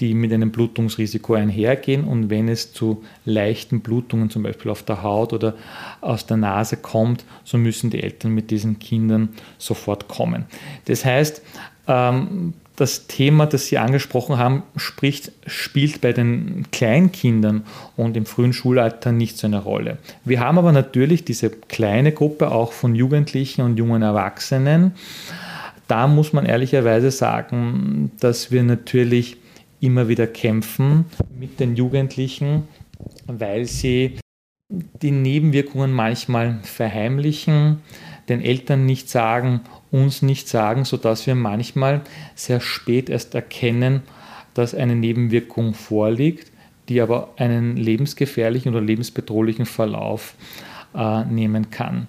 [0.00, 2.04] die mit einem Blutungsrisiko einhergehen.
[2.04, 5.54] Und wenn es zu leichten Blutungen, zum Beispiel auf der Haut oder
[6.00, 10.46] aus der Nase kommt, so müssen die Eltern mit diesen Kindern sofort kommen.
[10.86, 11.42] Das heißt,
[11.86, 17.64] ähm, das Thema, das Sie angesprochen haben, spricht, spielt bei den Kleinkindern
[17.96, 19.98] und im frühen Schulalter nicht so eine Rolle.
[20.24, 24.92] Wir haben aber natürlich diese kleine Gruppe auch von Jugendlichen und jungen Erwachsenen.
[25.88, 29.36] Da muss man ehrlicherweise sagen, dass wir natürlich
[29.80, 31.04] immer wieder kämpfen
[31.38, 32.68] mit den Jugendlichen,
[33.26, 34.18] weil sie
[34.70, 37.80] die Nebenwirkungen manchmal verheimlichen,
[38.28, 42.02] den Eltern nicht sagen, uns nicht sagen, sodass wir manchmal
[42.34, 44.02] sehr spät erst erkennen,
[44.54, 46.50] dass eine Nebenwirkung vorliegt,
[46.88, 50.34] die aber einen lebensgefährlichen oder lebensbedrohlichen Verlauf
[50.94, 52.08] äh, nehmen kann.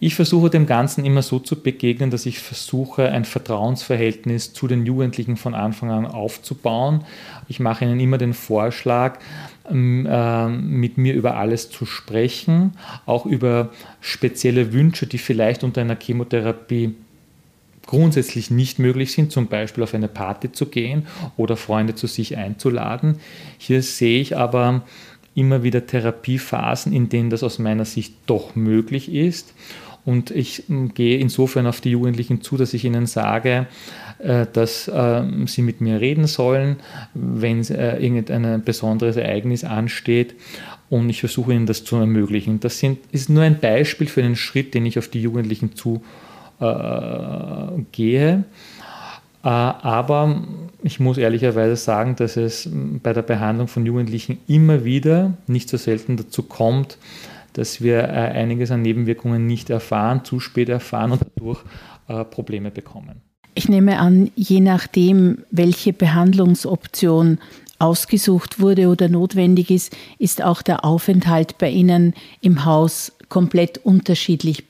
[0.00, 4.86] Ich versuche dem Ganzen immer so zu begegnen, dass ich versuche, ein Vertrauensverhältnis zu den
[4.86, 7.04] Jugendlichen von Anfang an aufzubauen.
[7.48, 9.18] Ich mache ihnen immer den Vorschlag,
[9.68, 12.74] ähm, äh, mit mir über alles zu sprechen,
[13.06, 16.94] auch über spezielle Wünsche, die vielleicht unter einer Chemotherapie
[17.88, 22.36] grundsätzlich nicht möglich sind, zum Beispiel auf eine Party zu gehen oder Freunde zu sich
[22.36, 23.16] einzuladen.
[23.56, 24.82] Hier sehe ich aber
[25.34, 29.54] immer wieder Therapiephasen, in denen das aus meiner Sicht doch möglich ist.
[30.04, 33.66] Und ich hm, gehe insofern auf die Jugendlichen zu, dass ich ihnen sage,
[34.18, 36.76] äh, dass ähm, sie mit mir reden sollen,
[37.14, 40.34] wenn äh, irgendein besonderes Ereignis ansteht.
[40.90, 42.60] Und ich versuche ihnen das zu ermöglichen.
[42.60, 46.02] Das sind, ist nur ein Beispiel für einen Schritt, den ich auf die Jugendlichen zu
[46.60, 48.44] äh, gehe.
[49.44, 50.42] Äh, aber
[50.82, 52.68] ich muss ehrlicherweise sagen, dass es
[53.02, 56.98] bei der Behandlung von Jugendlichen immer wieder, nicht so selten dazu kommt,
[57.52, 61.60] dass wir äh, einiges an Nebenwirkungen nicht erfahren, zu spät erfahren und dadurch
[62.08, 63.22] äh, Probleme bekommen.
[63.54, 67.38] Ich nehme an, je nachdem, welche Behandlungsoption
[67.80, 74.67] ausgesucht wurde oder notwendig ist, ist auch der Aufenthalt bei Ihnen im Haus komplett unterschiedlich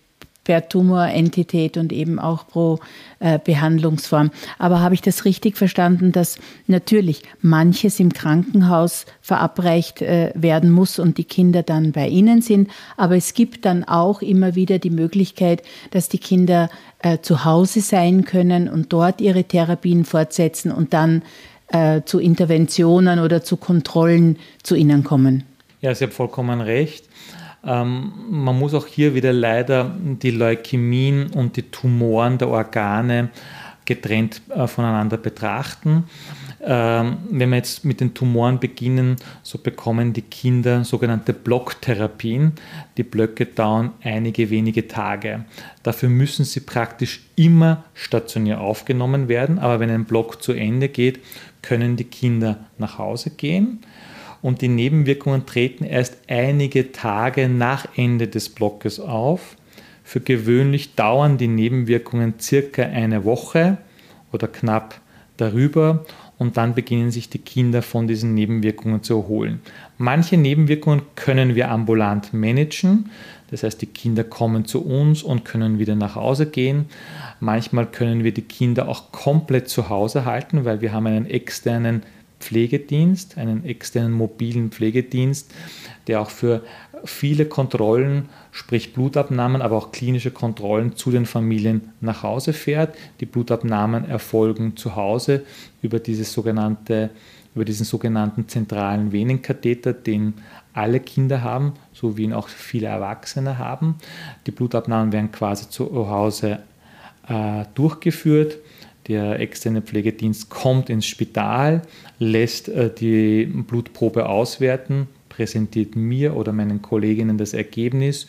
[0.49, 2.79] per Tumorentität und eben auch pro
[3.21, 4.31] äh, Behandlungsform.
[4.59, 10.99] Aber habe ich das richtig verstanden, dass natürlich manches im Krankenhaus verabreicht äh, werden muss
[10.99, 14.89] und die Kinder dann bei Ihnen sind, aber es gibt dann auch immer wieder die
[14.89, 16.71] Möglichkeit, dass die Kinder
[17.03, 21.23] äh, zu Hause sein können und dort ihre Therapien fortsetzen und dann
[22.07, 25.45] zu Interventionen oder zu Kontrollen zu Ihnen kommen.
[25.83, 27.08] Ja, Sie haben vollkommen recht.
[27.65, 33.31] Ähm, man muss auch hier wieder leider die Leukämien und die Tumoren der Organe
[33.85, 36.05] getrennt äh, voneinander betrachten.
[36.61, 42.53] Ähm, wenn wir jetzt mit den Tumoren beginnen, so bekommen die Kinder sogenannte Blocktherapien.
[42.97, 45.45] Die Blöcke dauern einige wenige Tage.
[45.83, 51.21] Dafür müssen sie praktisch immer stationär aufgenommen werden, aber wenn ein Block zu Ende geht,
[51.63, 53.81] können die Kinder nach Hause gehen
[54.43, 59.57] und die Nebenwirkungen treten erst einige Tage nach Ende des Blockes auf.
[60.05, 63.79] Für gewöhnlich dauern die Nebenwirkungen circa eine Woche
[64.33, 65.01] oder knapp
[65.37, 66.05] darüber
[66.39, 69.61] und dann beginnen sich die Kinder von diesen Nebenwirkungen zu erholen.
[69.99, 73.11] Manche Nebenwirkungen können wir ambulant managen,
[73.51, 76.87] das heißt die Kinder kommen zu uns und können wieder nach Hause gehen.
[77.41, 82.03] Manchmal können wir die Kinder auch komplett zu Hause halten, weil wir haben einen externen
[82.41, 85.51] Pflegedienst, einen externen mobilen Pflegedienst,
[86.07, 86.63] der auch für
[87.05, 92.97] viele Kontrollen, sprich Blutabnahmen, aber auch klinische Kontrollen zu den Familien nach Hause fährt.
[93.21, 95.45] Die Blutabnahmen erfolgen zu Hause
[95.83, 97.11] über, dieses sogenannte,
[97.55, 100.35] über diesen sogenannten zentralen Venenkatheter, den
[100.73, 103.97] alle Kinder haben, so wie ihn auch viele Erwachsene haben.
[104.47, 106.61] Die Blutabnahmen werden quasi zu Hause
[107.29, 108.59] äh, durchgeführt.
[109.09, 111.83] Der externe Pflegedienst kommt ins Spital,
[112.19, 118.27] lässt äh, die Blutprobe auswerten, präsentiert mir oder meinen Kolleginnen das Ergebnis.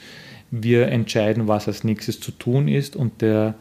[0.51, 3.55] Wir entscheiden, was als nächstes zu tun ist und der,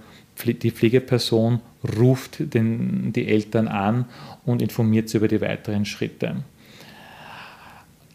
[0.45, 1.61] die Pflegeperson
[1.99, 4.07] ruft den, die Eltern an
[4.45, 6.37] und informiert sie über die weiteren Schritte.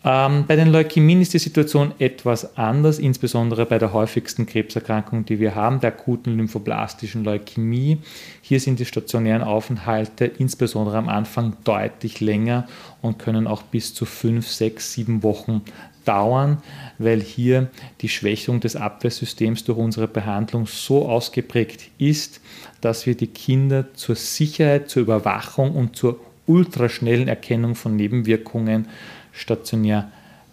[0.05, 5.39] Ähm, bei den Leukämien ist die Situation etwas anders, insbesondere bei der häufigsten Krebserkrankung, die
[5.39, 7.99] wir haben, der akuten lymphoblastischen Leukämie.
[8.41, 12.67] Hier sind die stationären Aufenthalte insbesondere am Anfang deutlich länger
[13.01, 15.61] und können auch bis zu fünf, sechs, sieben Wochen
[16.03, 16.61] dauern,
[16.97, 17.69] weil hier
[18.01, 22.41] die Schwächung des Abwehrsystems durch unsere Behandlung so ausgeprägt ist,
[22.81, 28.89] dass wir die Kinder zur Sicherheit, zur Überwachung und zur ultraschnellen Erkennung von Nebenwirkungen
[29.33, 30.09] stationär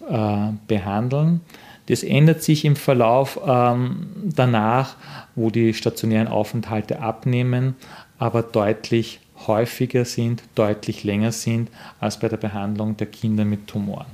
[0.09, 1.40] äh, behandeln.
[1.87, 4.97] Das ändert sich im Verlauf ähm, danach,
[5.35, 7.75] wo die stationären Aufenthalte abnehmen,
[8.19, 14.07] aber deutlich häufiger sind, deutlich länger sind als bei der Behandlung der Kinder mit Tumoren.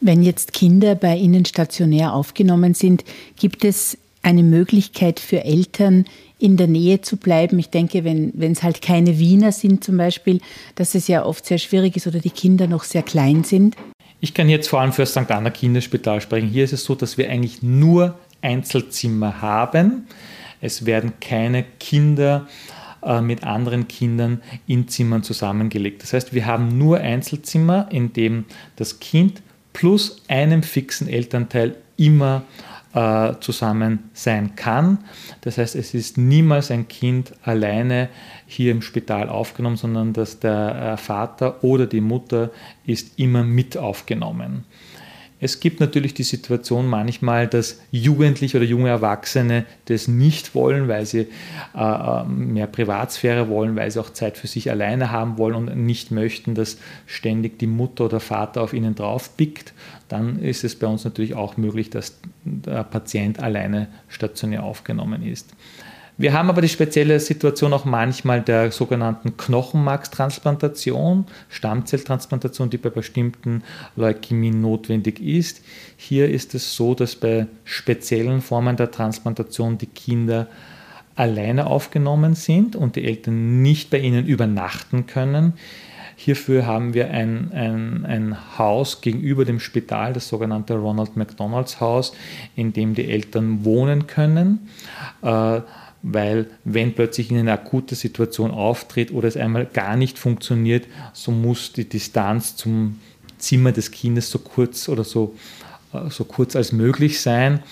[0.00, 3.04] Wenn jetzt Kinder bei Ihnen stationär aufgenommen sind,
[3.36, 6.04] gibt es eine Möglichkeit für Eltern,
[6.38, 7.58] in der Nähe zu bleiben.
[7.58, 10.40] Ich denke, wenn, es halt keine Wiener sind zum Beispiel,
[10.74, 13.76] dass es ja oft sehr schwierig ist oder die Kinder noch sehr klein sind.
[14.20, 15.30] Ich kann jetzt vor allem für das St.
[15.30, 16.48] Anna Kinderspital sprechen.
[16.48, 20.06] Hier ist es so, dass wir eigentlich nur Einzelzimmer haben.
[20.60, 22.46] Es werden keine Kinder
[23.02, 26.02] äh, mit anderen Kindern in Zimmern zusammengelegt.
[26.02, 28.44] Das heißt, wir haben nur Einzelzimmer, in dem
[28.76, 32.42] das Kind plus einem fixen Elternteil immer
[32.96, 34.98] äh, zusammen sein kann.
[35.42, 38.08] Das heißt, es ist niemals ein Kind alleine
[38.46, 42.50] hier im Spital aufgenommen, sondern dass der äh, Vater oder die Mutter
[42.86, 44.64] ist immer mit aufgenommen.
[45.38, 51.04] Es gibt natürlich die Situation manchmal, dass Jugendliche oder junge Erwachsene das nicht wollen, weil
[51.04, 51.26] sie äh,
[51.74, 56.10] ähm, mehr Privatsphäre wollen, weil sie auch Zeit für sich alleine haben wollen und nicht
[56.10, 59.74] möchten, dass ständig die Mutter oder Vater auf ihnen drauf pickt.
[60.08, 65.52] Dann ist es bei uns natürlich auch möglich, dass der Patient alleine stationär aufgenommen ist.
[66.18, 73.62] Wir haben aber die spezielle Situation auch manchmal der sogenannten Knochenmarkstransplantation, Stammzelltransplantation, die bei bestimmten
[73.96, 75.60] Leukämien notwendig ist.
[75.98, 80.46] Hier ist es so, dass bei speziellen Formen der Transplantation die Kinder
[81.16, 85.52] alleine aufgenommen sind und die Eltern nicht bei ihnen übernachten können.
[86.18, 92.14] Hierfür haben wir ein, ein, ein Haus gegenüber dem Spital, das sogenannte Ronald McDonalds Haus,
[92.56, 94.68] in dem die Eltern wohnen können.
[95.20, 95.60] Äh,
[96.02, 101.72] weil wenn plötzlich eine akute Situation auftritt oder es einmal gar nicht funktioniert, so muss
[101.72, 102.98] die Distanz zum
[103.38, 105.34] Zimmer des Kindes so kurz oder so,
[105.92, 107.62] äh, so kurz als möglich sein.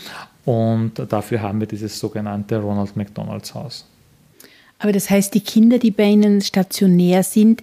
[0.44, 3.86] Und dafür haben wir dieses sogenannte Ronald McDonalds Haus.
[4.78, 7.62] Aber das heißt, die Kinder, die bei Ihnen stationär sind,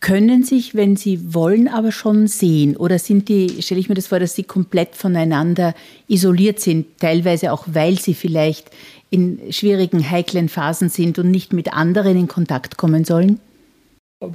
[0.00, 2.76] können sich, wenn sie wollen, aber schon sehen?
[2.76, 5.74] Oder sind die, stelle ich mir das vor, dass sie komplett voneinander
[6.08, 8.70] isoliert sind, teilweise auch, weil sie vielleicht
[9.10, 13.40] in schwierigen, heiklen Phasen sind und nicht mit anderen in Kontakt kommen sollen?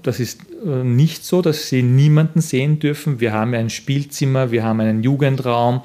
[0.02, 3.19] Das ist äh, nicht so, dass sie niemanden sehen dürfen.
[3.19, 5.82] Wir haben ein Spielzimmer, wir haben einen Jugendraum.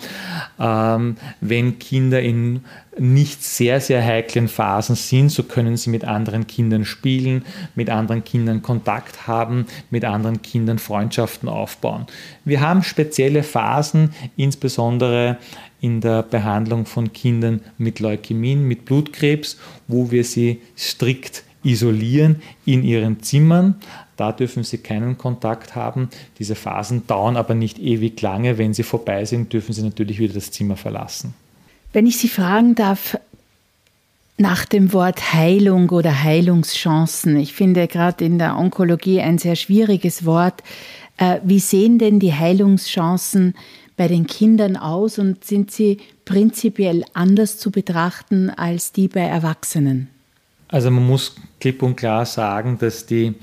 [0.59, 2.65] Ähm, wenn Kinder in
[2.99, 8.25] nicht sehr, sehr heiklen Phasen sind, so können sie mit anderen Kindern spielen, mit anderen
[8.25, 12.07] Kindern Kontakt haben, mit anderen Kindern Freundschaften aufbauen.
[12.47, 15.37] Wir haben spezielle Phasen, insbesondere
[15.83, 19.59] in der Behandlung von Kindern mit Leukämien, mit Blutkrebs,
[19.89, 23.77] wo wir sie strikt isolieren in ihren Zimmern.
[24.17, 26.09] Da dürfen sie keinen Kontakt haben.
[26.39, 28.59] Diese Phasen dauern aber nicht ewig lange.
[28.59, 31.35] Wenn sie vorbei sind, dürfen sie natürlich wieder das Zimmer verlassen.
[31.93, 33.19] Wenn ich Sie fragen darf,
[34.41, 37.37] nach dem Wort Heilung oder Heilungschancen.
[37.37, 40.63] Ich finde gerade in der Onkologie ein sehr schwieriges Wort.
[41.19, 43.55] Äh, wie sehen denn die Heilungschancen
[43.99, 50.09] bei den Kindern aus und sind sie prinzipiell anders zu betrachten als die bei Erwachsenen?
[50.71, 53.35] Also man muss klipp und klar sagen, dass die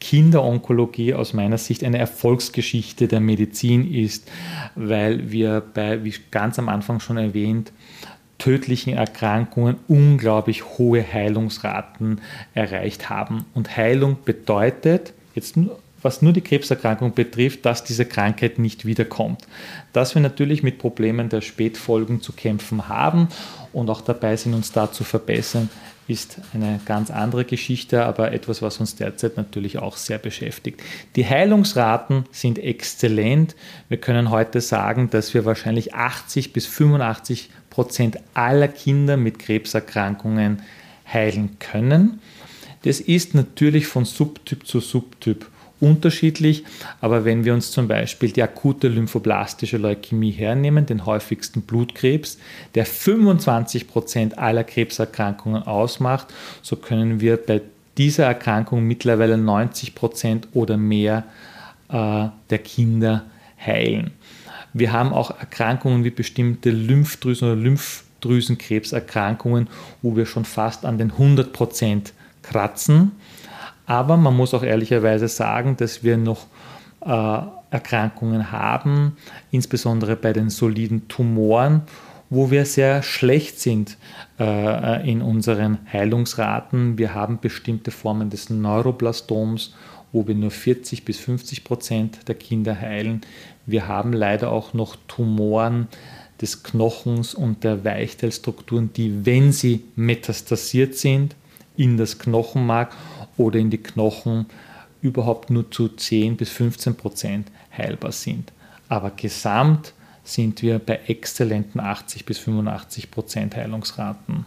[0.00, 4.28] Kinderonkologie aus meiner Sicht eine Erfolgsgeschichte der Medizin ist,
[4.74, 7.72] weil wir bei, wie ganz am Anfang schon erwähnt,
[8.38, 12.20] tödlichen Erkrankungen unglaublich hohe Heilungsraten
[12.54, 13.44] erreicht haben.
[13.54, 15.56] Und Heilung bedeutet, jetzt
[16.02, 19.46] was nur die Krebserkrankung betrifft, dass diese Krankheit nicht wiederkommt.
[19.92, 23.28] Dass wir natürlich mit Problemen der Spätfolgen zu kämpfen haben
[23.72, 25.70] und auch dabei sind, uns da zu verbessern,
[26.08, 30.80] ist eine ganz andere Geschichte, aber etwas, was uns derzeit natürlich auch sehr beschäftigt.
[31.16, 33.54] Die Heilungsraten sind exzellent.
[33.88, 40.62] Wir können heute sagen, dass wir wahrscheinlich 80 bis 85 Prozent aller Kinder mit Krebserkrankungen
[41.10, 42.20] heilen können.
[42.84, 45.46] Das ist natürlich von Subtyp zu Subtyp
[45.82, 46.64] unterschiedlich,
[47.00, 52.38] aber wenn wir uns zum Beispiel die akute lymphoblastische Leukämie hernehmen, den häufigsten Blutkrebs,
[52.76, 56.28] der 25 Prozent aller Krebserkrankungen ausmacht,
[56.62, 57.62] so können wir bei
[57.98, 61.24] dieser Erkrankung mittlerweile 90 Prozent oder mehr
[61.88, 63.24] äh, der Kinder
[63.60, 64.12] heilen.
[64.72, 69.68] Wir haben auch Erkrankungen wie bestimmte Lymphdrüsen oder Lymphdrüsenkrebserkrankungen,
[70.00, 72.12] wo wir schon fast an den 100 Prozent
[72.42, 73.10] kratzen.
[73.86, 76.46] Aber man muss auch ehrlicherweise sagen, dass wir noch
[77.04, 77.38] äh,
[77.70, 79.16] Erkrankungen haben,
[79.50, 81.82] insbesondere bei den soliden Tumoren,
[82.30, 83.98] wo wir sehr schlecht sind
[84.38, 86.96] äh, in unseren Heilungsraten.
[86.96, 89.74] Wir haben bestimmte Formen des Neuroblastoms,
[90.12, 93.22] wo wir nur 40 bis 50 Prozent der Kinder heilen.
[93.66, 95.88] Wir haben leider auch noch Tumoren
[96.40, 101.36] des Knochens und der Weichteilstrukturen, die, wenn sie metastasiert sind,
[101.76, 102.92] in das Knochenmark
[103.36, 104.46] oder in die Knochen
[105.00, 108.52] überhaupt nur zu 10 bis 15 Prozent heilbar sind.
[108.88, 114.46] Aber gesamt sind wir bei exzellenten 80 bis 85 Prozent Heilungsraten.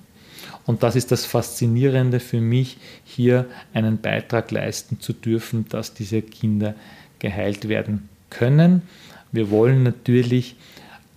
[0.66, 6.22] Und das ist das Faszinierende für mich, hier einen Beitrag leisten zu dürfen, dass diese
[6.22, 6.76] Kinder
[7.20, 8.84] geheilt werden können.
[9.32, 10.56] Wir wollen natürlich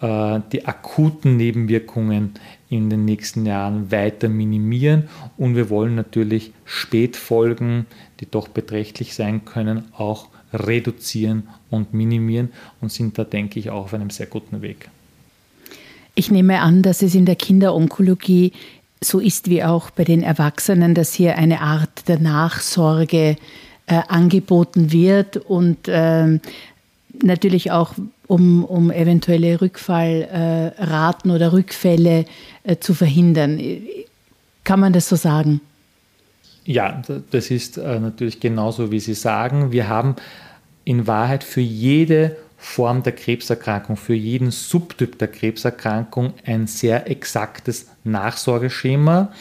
[0.01, 2.35] die akuten Nebenwirkungen
[2.71, 7.87] in den nächsten Jahren weiter minimieren und wir wollen natürlich Spätfolgen,
[8.21, 13.85] die doch beträchtlich sein können, auch reduzieren und minimieren und sind da, denke ich, auch
[13.85, 14.89] auf einem sehr guten Weg.
[16.15, 18.53] Ich nehme an, dass es in der Kinderonkologie
[19.03, 23.37] so ist wie auch bei den Erwachsenen, dass hier eine Art der Nachsorge
[23.87, 26.41] äh, angeboten wird und äh,
[27.23, 27.95] natürlich auch
[28.29, 32.27] um, um eventuelle Rückfallraten äh, oder Rückfälle
[32.63, 33.61] äh, zu verhindern.
[34.63, 35.61] Kann man das so sagen?
[36.65, 39.73] Ja, das ist äh, natürlich genauso, wie Sie sagen.
[39.73, 40.17] Wir haben
[40.85, 47.87] in Wahrheit für jede Form der Krebserkrankung, für jeden Subtyp der Krebserkrankung ein sehr exaktes
[48.05, 49.33] Nachsorgeschema,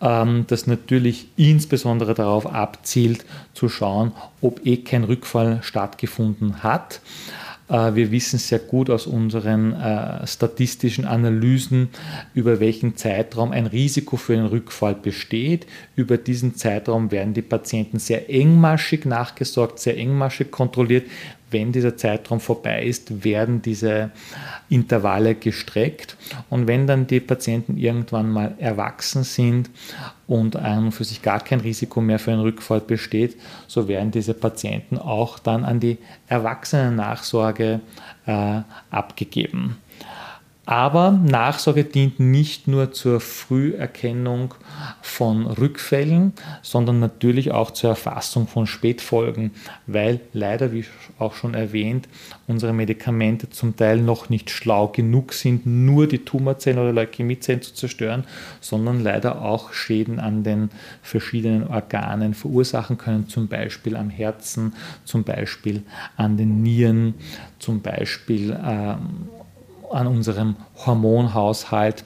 [0.00, 7.00] ähm, das natürlich insbesondere darauf abzielt, zu schauen, ob eh kein Rückfall stattgefunden hat.
[7.68, 11.88] Äh, wir wissen sehr gut aus unseren äh, statistischen Analysen,
[12.34, 15.66] über welchen Zeitraum ein Risiko für einen Rückfall besteht.
[15.96, 21.06] Über diesen Zeitraum werden die Patienten sehr engmaschig nachgesorgt, sehr engmaschig kontrolliert,
[21.50, 24.10] wenn dieser Zeitraum vorbei ist, werden diese
[24.68, 26.16] Intervalle gestreckt.
[26.50, 29.70] Und wenn dann die Patienten irgendwann mal erwachsen sind
[30.28, 34.10] und an und für sich gar kein Risiko mehr für einen Rückfall besteht, so werden
[34.10, 35.98] diese Patienten auch dann an die
[36.28, 37.80] Erwachsenennachsorge
[38.26, 38.60] äh,
[38.90, 39.78] abgegeben.
[40.68, 44.52] Aber Nachsorge dient nicht nur zur Früherkennung
[45.00, 49.52] von Rückfällen, sondern natürlich auch zur Erfassung von Spätfolgen,
[49.86, 50.84] weil leider, wie
[51.18, 52.06] auch schon erwähnt,
[52.48, 57.72] unsere Medikamente zum Teil noch nicht schlau genug sind, nur die Tumorzellen oder Leukämiezellen zu
[57.72, 58.24] zerstören,
[58.60, 60.68] sondern leider auch Schäden an den
[61.00, 64.74] verschiedenen Organen verursachen können, zum Beispiel am Herzen,
[65.06, 65.82] zum Beispiel
[66.18, 67.14] an den Nieren,
[67.58, 69.30] zum Beispiel ähm,
[69.92, 72.04] an unserem Hormonhaushalt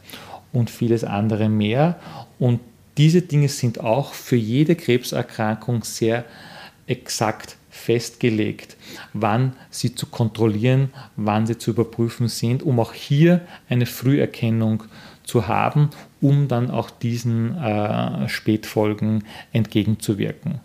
[0.53, 1.99] und vieles andere mehr.
[2.39, 2.61] Und
[2.99, 6.25] diese Dinge sind auch für jede Krebserkrankung sehr
[6.87, 8.77] exakt festgelegt,
[9.15, 14.85] wann sie zu kontrollieren, wann sie zu überprüfen sind, um auch hier eine Früherkennung
[15.25, 15.89] zu haben,
[16.21, 20.61] um dann auch diesen äh, Spätfolgen entgegenzuwirken.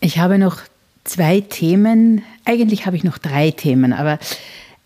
[0.00, 0.58] Ich habe noch
[1.04, 2.22] zwei Themen.
[2.44, 4.18] Eigentlich habe ich noch drei Themen, aber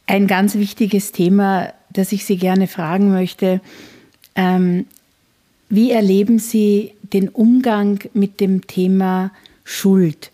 [0.06, 3.60] ein ganz wichtiges Thema, das ich Sie gerne fragen möchte.
[4.34, 4.86] Ähm,
[5.68, 9.32] wie erleben Sie den Umgang mit dem Thema
[9.64, 10.30] Schuld?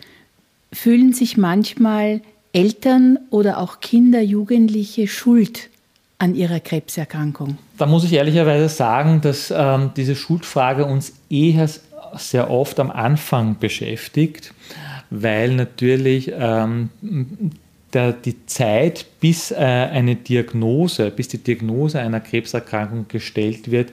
[0.73, 2.21] Fühlen sich manchmal
[2.53, 5.71] Eltern oder auch Kinder, Jugendliche schuld
[6.19, 7.57] an ihrer Krebserkrankung?
[7.79, 11.69] Da muss ich ehrlicherweise sagen, dass ähm, diese Schuldfrage uns eher
[12.17, 14.53] sehr oft am Anfang beschäftigt,
[15.13, 16.89] weil natürlich ähm,
[17.93, 23.93] der, die Zeit, bis äh, eine Diagnose, bis die Diagnose einer Krebserkrankung gestellt wird,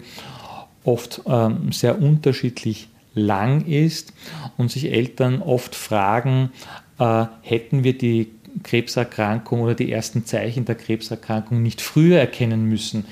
[0.83, 4.13] oft ähm, sehr unterschiedlich lang ist
[4.57, 6.51] und sich Eltern oft fragen,
[6.99, 8.29] äh, hätten wir die
[8.63, 13.05] Krebserkrankung oder die ersten Zeichen der Krebserkrankung nicht früher erkennen müssen.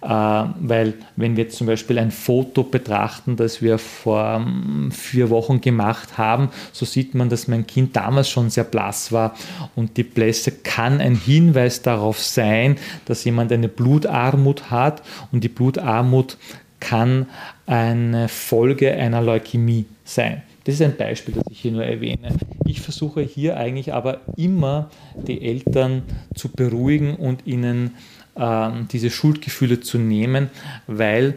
[0.00, 5.28] Äh, weil wenn wir jetzt zum Beispiel ein Foto betrachten, das wir vor ähm, vier
[5.28, 9.34] Wochen gemacht haben, so sieht man, dass mein Kind damals schon sehr blass war
[9.74, 12.76] und die Blässe kann ein Hinweis darauf sein,
[13.06, 16.36] dass jemand eine Blutarmut hat und die Blutarmut
[16.78, 17.26] kann
[17.66, 20.42] eine Folge einer Leukämie sein.
[20.62, 22.36] Das ist ein Beispiel, das ich hier nur erwähne.
[22.66, 26.02] Ich versuche hier eigentlich aber immer die Eltern
[26.34, 27.90] zu beruhigen und ihnen äh,
[28.38, 30.50] diese Schuldgefühle zu nehmen,
[30.86, 31.34] weil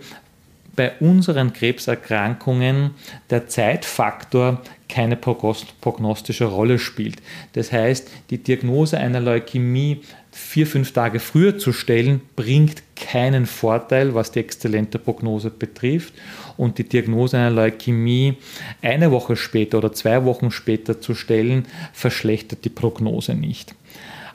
[0.76, 2.92] bei unseren Krebserkrankungen
[3.30, 7.22] der Zeitfaktor keine prognostische Rolle spielt.
[7.54, 14.16] Das heißt, die Diagnose einer Leukämie vier, fünf Tage früher zu stellen, bringt keinen Vorteil,
[14.16, 16.14] was die exzellente Prognose betrifft.
[16.58, 18.36] Und die Diagnose einer Leukämie
[18.82, 23.76] eine Woche später oder zwei Wochen später zu stellen, verschlechtert die Prognose nicht.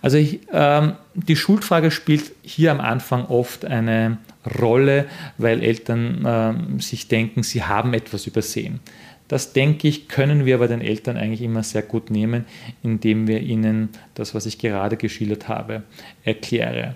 [0.06, 4.18] Also ich, ähm, die Schuldfrage spielt hier am Anfang oft eine
[4.60, 8.78] Rolle, weil Eltern ähm, sich denken, sie haben etwas übersehen.
[9.26, 12.44] Das denke ich, können wir aber den Eltern eigentlich immer sehr gut nehmen,
[12.84, 15.82] indem wir ihnen das, was ich gerade geschildert habe,
[16.22, 16.94] erkläre.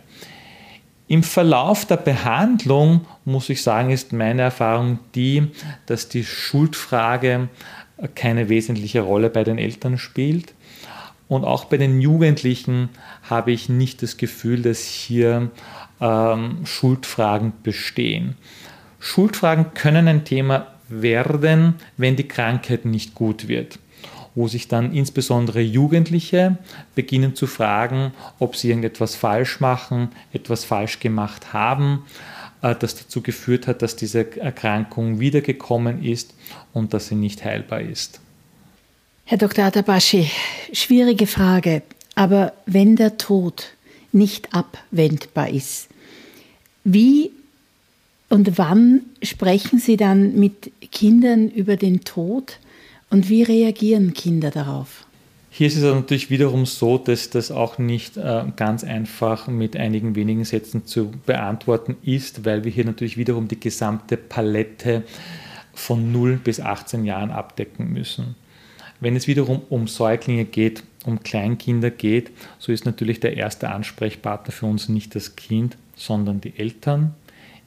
[1.08, 5.48] Im Verlauf der Behandlung, muss ich sagen, ist meine Erfahrung die,
[5.86, 7.48] dass die Schuldfrage
[8.14, 10.54] keine wesentliche Rolle bei den Eltern spielt.
[11.30, 12.88] Und auch bei den Jugendlichen
[13.22, 15.52] habe ich nicht das Gefühl, dass hier
[16.00, 18.34] ähm, Schuldfragen bestehen.
[18.98, 23.78] Schuldfragen können ein Thema werden, wenn die Krankheit nicht gut wird
[24.36, 26.56] wo sich dann insbesondere Jugendliche
[26.94, 32.04] beginnen zu fragen, ob sie irgendetwas falsch machen, etwas falsch gemacht haben,
[32.62, 36.32] äh, das dazu geführt hat, dass diese Erkrankung wiedergekommen ist
[36.72, 38.20] und dass sie nicht heilbar ist.
[39.30, 39.64] Herr Dr.
[39.64, 40.28] Atabashi,
[40.72, 41.82] schwierige Frage,
[42.16, 43.66] aber wenn der Tod
[44.10, 45.88] nicht abwendbar ist,
[46.82, 47.30] wie
[48.28, 52.58] und wann sprechen Sie dann mit Kindern über den Tod
[53.08, 55.06] und wie reagieren Kinder darauf?
[55.48, 60.16] Hier ist es natürlich wiederum so, dass das auch nicht äh, ganz einfach mit einigen
[60.16, 65.04] wenigen Sätzen zu beantworten ist, weil wir hier natürlich wiederum die gesamte Palette
[65.72, 68.34] von 0 bis 18 Jahren abdecken müssen.
[69.00, 74.52] Wenn es wiederum um Säuglinge geht, um Kleinkinder geht, so ist natürlich der erste Ansprechpartner
[74.52, 77.14] für uns nicht das Kind, sondern die Eltern.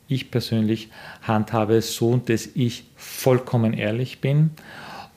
[0.08, 0.90] Ich persönlich
[1.24, 4.52] handhabe es so, dass ich vollkommen ehrlich bin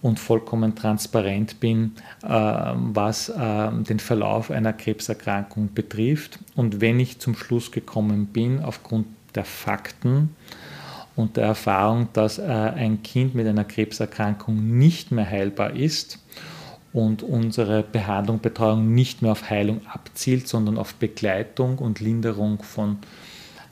[0.00, 1.92] und vollkommen transparent bin,
[2.22, 6.38] äh, was äh, den Verlauf einer Krebserkrankung betrifft.
[6.54, 10.34] Und wenn ich zum Schluss gekommen bin, aufgrund der Fakten
[11.16, 16.22] und der Erfahrung, dass äh, ein Kind mit einer Krebserkrankung nicht mehr heilbar ist
[16.92, 22.98] und unsere Behandlung, Betreuung nicht mehr auf Heilung abzielt, sondern auf Begleitung und Linderung von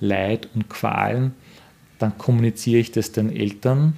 [0.01, 1.35] Leid und Qualen,
[1.99, 3.95] dann kommuniziere ich das den Eltern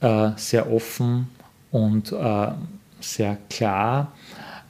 [0.00, 1.28] äh, sehr offen
[1.70, 2.48] und äh,
[3.00, 4.12] sehr klar,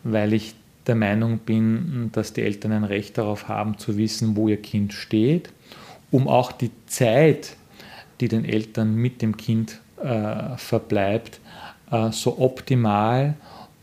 [0.02, 0.54] weil ich
[0.86, 4.92] der Meinung bin, dass die Eltern ein Recht darauf haben zu wissen, wo ihr Kind
[4.92, 5.50] steht,
[6.10, 7.56] um auch die Zeit,
[8.20, 11.40] die den Eltern mit dem Kind äh, verbleibt,
[11.90, 13.34] äh, so optimal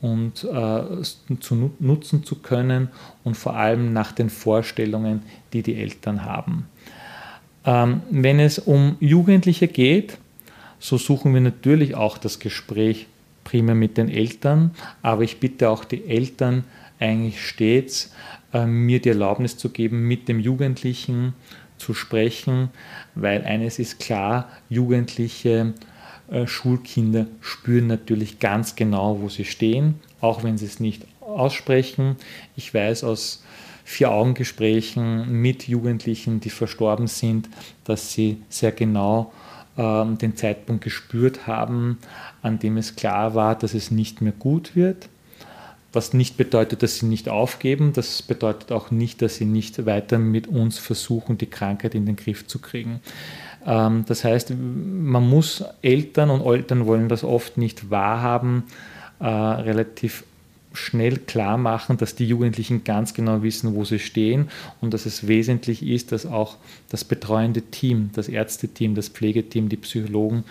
[0.01, 1.01] und äh,
[1.39, 2.89] zu nutzen zu können
[3.23, 5.23] und vor allem nach den Vorstellungen,
[5.53, 6.67] die die Eltern haben.
[7.65, 10.17] Ähm, wenn es um Jugendliche geht,
[10.79, 13.07] so suchen wir natürlich auch das Gespräch
[13.43, 14.71] primär mit den Eltern,
[15.01, 16.63] aber ich bitte auch die Eltern
[16.99, 18.13] eigentlich stets,
[18.53, 21.33] äh, mir die Erlaubnis zu geben, mit dem Jugendlichen
[21.77, 22.69] zu sprechen,
[23.15, 25.73] weil eines ist klar, Jugendliche,
[26.29, 32.15] äh, Schulkinder spüren natürlich ganz genau, wo sie stehen, auch wenn sie es nicht aussprechen.
[32.55, 33.43] Ich weiß aus
[33.83, 37.49] Vier-Augen-Gesprächen mit Jugendlichen, die verstorben sind,
[37.83, 39.31] dass sie sehr genau
[39.77, 41.99] ähm, den Zeitpunkt gespürt haben,
[42.41, 45.09] an dem es klar war, dass es nicht mehr gut wird.
[45.95, 47.93] Was nicht bedeutet, dass sie nicht aufgeben.
[47.93, 52.17] Das bedeutet auch nicht, dass sie nicht weiter mit uns versuchen, die Krankheit in den
[52.17, 52.99] Griff zu kriegen.
[53.65, 58.63] Ähm, das heißt, man muss Eltern und Eltern wollen das oft nicht wahrhaben,
[59.19, 60.25] äh, relativ
[60.73, 64.49] schnell klar machen, dass die Jugendlichen ganz genau wissen, wo sie stehen
[64.81, 66.57] und dass es wesentlich ist, dass auch
[66.89, 70.43] das betreuende Team, das Ärzteteam, das Pflegeteam, die Psychologen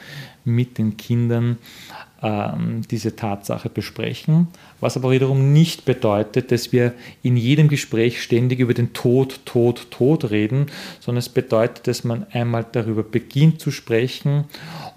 [0.44, 1.58] mit den Kindern
[2.90, 4.48] diese Tatsache besprechen,
[4.80, 9.90] was aber wiederum nicht bedeutet, dass wir in jedem Gespräch ständig über den Tod, Tod,
[9.90, 10.66] Tod reden,
[11.00, 14.44] sondern es bedeutet, dass man einmal darüber beginnt zu sprechen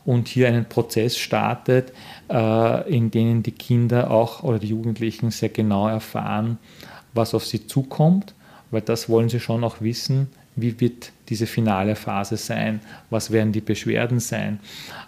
[0.05, 1.91] und hier einen Prozess startet,
[2.30, 6.57] äh, in denen die Kinder auch oder die Jugendlichen sehr genau erfahren,
[7.13, 8.36] was auf sie zukommt,
[8.71, 13.53] weil das wollen sie schon auch wissen, wie wird diese finale Phase sein, was werden
[13.53, 14.60] die Beschwerden sein,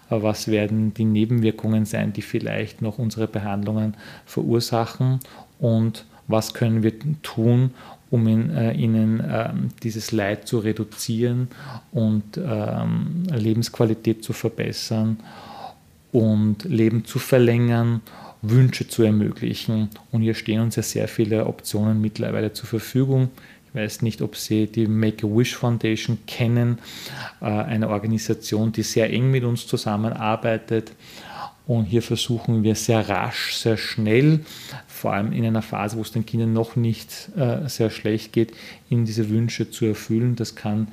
[0.08, 3.94] was werden die Nebenwirkungen sein, die vielleicht noch unsere Behandlungen
[4.24, 5.20] verursachen
[5.58, 6.92] und was können wir
[7.22, 7.74] tun,
[8.10, 9.50] um in, äh, ihnen äh,
[9.82, 11.48] dieses Leid zu reduzieren
[11.92, 15.18] und ähm, Lebensqualität zu verbessern
[16.12, 18.00] und Leben zu verlängern,
[18.42, 19.90] Wünsche zu ermöglichen.
[20.10, 23.28] Und hier stehen uns ja sehr viele Optionen mittlerweile zur Verfügung.
[23.72, 26.78] Ich weiß nicht, ob Sie die Make-A-Wish Foundation kennen,
[27.40, 30.90] äh, eine Organisation, die sehr eng mit uns zusammenarbeitet.
[31.68, 34.40] Und hier versuchen wir sehr rasch, sehr schnell,
[34.88, 38.54] vor allem in einer Phase, wo es den Kindern noch nicht äh, sehr schlecht geht,
[38.88, 40.34] ihnen diese Wünsche zu erfüllen.
[40.34, 40.88] Das kann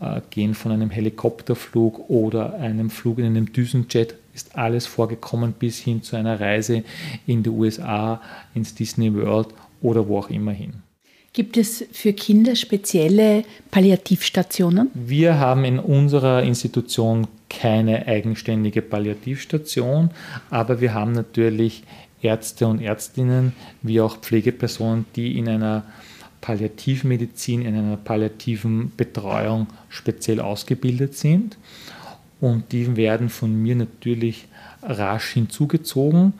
[0.00, 5.78] äh, gehen von einem Helikopterflug oder einem Flug in einem Düsenjet, ist alles vorgekommen bis
[5.78, 6.82] hin zu einer Reise
[7.28, 8.20] in die USA,
[8.54, 9.48] ins Disney World
[9.80, 10.82] oder wo auch immer hin.
[11.38, 14.90] Gibt es für Kinder spezielle Palliativstationen?
[14.92, 20.10] Wir haben in unserer Institution keine eigenständige Palliativstation,
[20.50, 21.84] aber wir haben natürlich
[22.22, 25.84] Ärzte und Ärztinnen wie auch Pflegepersonen, die in einer
[26.40, 31.56] Palliativmedizin, in einer palliativen Betreuung speziell ausgebildet sind.
[32.40, 34.48] Und die werden von mir natürlich
[34.82, 36.32] rasch hinzugezogen.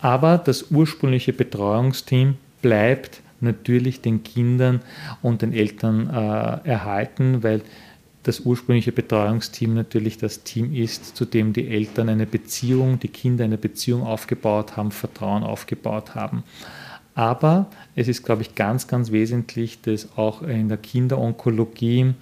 [0.00, 4.80] Aber das ursprüngliche Betreuungsteam bleibt natürlich den Kindern
[5.22, 7.62] und den Eltern äh, erhalten, weil
[8.24, 13.44] das ursprüngliche Betreuungsteam natürlich das Team ist, zu dem die Eltern eine Beziehung, die Kinder
[13.44, 16.42] eine Beziehung aufgebaut haben, Vertrauen aufgebaut haben.
[17.14, 22.14] Aber es ist, glaube ich, ganz, ganz wesentlich, dass auch in der Kinderonkologie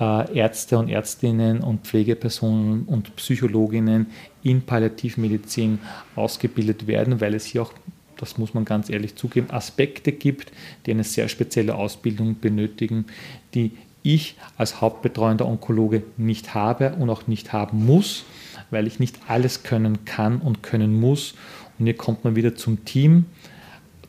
[0.00, 4.06] äh, Ärzte und Ärztinnen und Pflegepersonen und Psychologinnen
[4.42, 5.78] in Palliativmedizin
[6.16, 7.72] ausgebildet werden, weil es hier auch,
[8.18, 10.52] das muss man ganz ehrlich zugeben, Aspekte gibt,
[10.84, 13.06] die eine sehr spezielle Ausbildung benötigen,
[13.54, 18.24] die ich als hauptbetreuender Onkologe nicht habe und auch nicht haben muss,
[18.70, 21.34] weil ich nicht alles können kann und können muss.
[21.78, 23.26] Und hier kommt man wieder zum Team.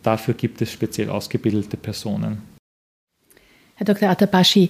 [0.04, 2.42] Dafür gibt es speziell ausgebildete Personen.
[3.76, 4.10] Herr Dr.
[4.10, 4.70] Atabashi,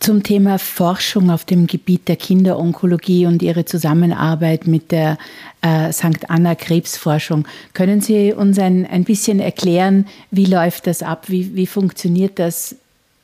[0.00, 5.18] zum Thema Forschung auf dem Gebiet der Kinderonkologie und Ihre Zusammenarbeit mit der
[5.62, 6.28] äh, St.
[6.28, 7.46] Anna Krebsforschung.
[7.72, 11.24] Können Sie uns ein, ein bisschen erklären, wie läuft das ab?
[11.28, 12.76] Wie, wie funktioniert das?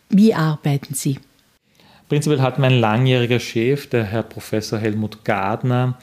[0.08, 1.18] Wie arbeiten Sie?
[2.08, 5.96] Prinzipiell hat mein langjähriger Chef, der Herr Professor Helmut Gardner,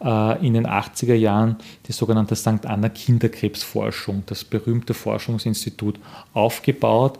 [0.00, 1.56] äh, in den 80er Jahren
[1.88, 2.64] die sogenannte St.
[2.64, 5.98] Anna Kinderkrebsforschung, das berühmte Forschungsinstitut,
[6.32, 7.18] aufgebaut,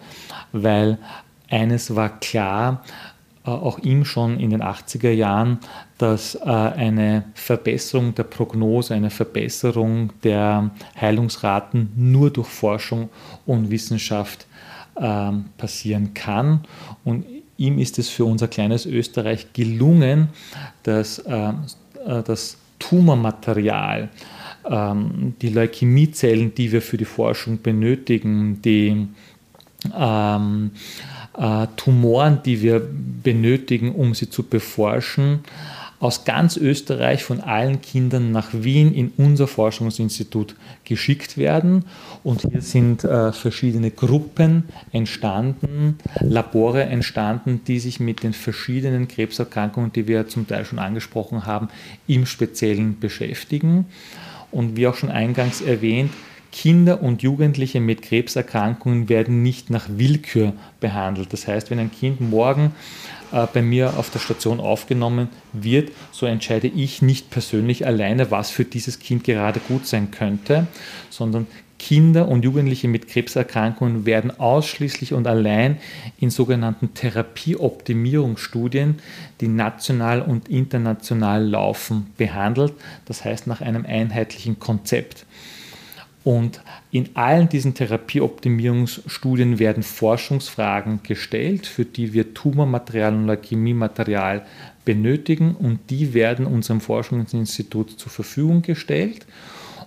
[0.52, 0.98] weil
[1.48, 2.84] eines war klar,
[3.44, 5.58] äh, auch ihm schon in den 80er Jahren,
[5.96, 10.70] dass äh, eine Verbesserung der Prognose, eine Verbesserung der
[11.00, 13.08] Heilungsraten nur durch Forschung
[13.46, 14.46] und Wissenschaft
[15.00, 16.64] ähm, passieren kann.
[17.04, 17.24] Und
[17.56, 20.28] ihm ist es für unser kleines Österreich gelungen,
[20.82, 21.52] dass äh,
[22.06, 24.08] äh, das Tumormaterial,
[24.68, 29.08] ähm, die Leukämiezellen, die wir für die Forschung benötigen, die
[29.96, 30.70] ähm,
[31.38, 32.82] äh, Tumoren, die wir
[33.22, 35.40] benötigen, um sie zu beforschen,
[36.00, 41.86] aus ganz Österreich von allen Kindern nach Wien in unser Forschungsinstitut geschickt werden.
[42.22, 49.92] Und hier sind äh, verschiedene Gruppen entstanden, Labore entstanden, die sich mit den verschiedenen Krebserkrankungen,
[49.92, 51.68] die wir zum Teil schon angesprochen haben,
[52.06, 53.86] im Speziellen beschäftigen.
[54.52, 56.12] Und wie auch schon eingangs erwähnt,
[56.52, 61.32] Kinder und Jugendliche mit Krebserkrankungen werden nicht nach Willkür behandelt.
[61.32, 62.72] Das heißt, wenn ein Kind morgen
[63.32, 68.50] äh, bei mir auf der Station aufgenommen wird, so entscheide ich nicht persönlich alleine, was
[68.50, 70.66] für dieses Kind gerade gut sein könnte,
[71.10, 71.46] sondern
[71.78, 75.78] Kinder und Jugendliche mit Krebserkrankungen werden ausschließlich und allein
[76.18, 78.96] in sogenannten Therapieoptimierungsstudien,
[79.40, 82.72] die national und international laufen, behandelt.
[83.04, 85.24] Das heißt nach einem einheitlichen Konzept.
[86.28, 86.60] Und
[86.90, 94.44] in allen diesen Therapieoptimierungsstudien werden Forschungsfragen gestellt, für die wir Tumormaterial und Leukämiematerial
[94.84, 99.24] benötigen und die werden unserem Forschungsinstitut zur Verfügung gestellt.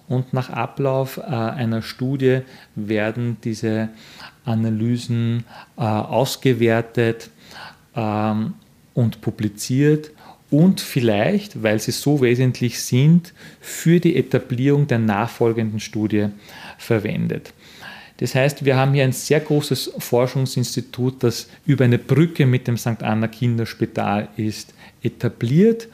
[0.08, 2.39] und nach Ablauf äh, einer Studie
[2.74, 3.89] werden diese
[4.44, 5.46] Analysen
[5.78, 7.30] äh, ausgewertet
[7.96, 8.56] ähm,
[8.96, 10.10] und publiziert
[10.52, 16.28] und vielleicht, weil sie so wesentlich sind, für die Etablierung der nachfolgenden Studie
[16.78, 17.54] verwendet.
[18.18, 22.78] Das heißt, wir haben hier ein sehr großes Forschungsinstitut, das über eine Brücke mit dem
[22.78, 23.02] St.
[23.02, 25.88] Anna Kinderspital ist etabliert.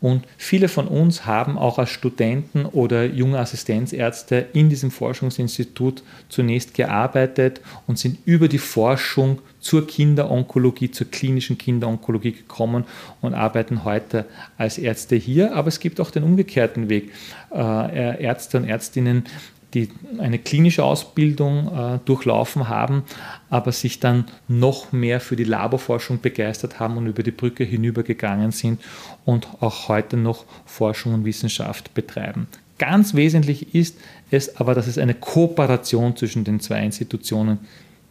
[0.00, 6.74] Und viele von uns haben auch als Studenten oder junge Assistenzärzte in diesem Forschungsinstitut zunächst
[6.74, 12.84] gearbeitet und sind über die Forschung zur Kinderonkologie, zur klinischen Kinderonkologie gekommen
[13.22, 14.26] und arbeiten heute
[14.58, 15.56] als Ärzte hier.
[15.56, 17.12] Aber es gibt auch den umgekehrten Weg.
[17.50, 19.24] Äh, Ärzte und Ärztinnen,
[19.72, 19.88] die
[20.18, 23.04] eine klinische Ausbildung äh, durchlaufen haben,
[23.48, 28.52] aber sich dann noch mehr für die Laborforschung begeistert haben und über die Brücke hinübergegangen
[28.52, 28.82] sind
[29.24, 32.48] und auch heute noch Forschung und Wissenschaft betreiben.
[32.78, 33.96] Ganz wesentlich ist
[34.30, 37.60] es aber, dass es eine Kooperation zwischen den zwei Institutionen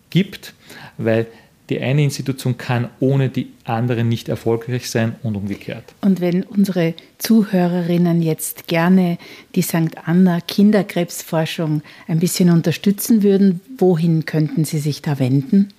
[0.09, 0.53] gibt,
[0.97, 1.27] weil
[1.69, 5.83] die eine Institution kann ohne die andere nicht erfolgreich sein und umgekehrt.
[6.01, 9.17] Und wenn unsere Zuhörerinnen jetzt gerne
[9.55, 9.97] die St.
[10.05, 15.69] Anna Kinderkrebsforschung ein bisschen unterstützen würden, wohin könnten sie sich da wenden?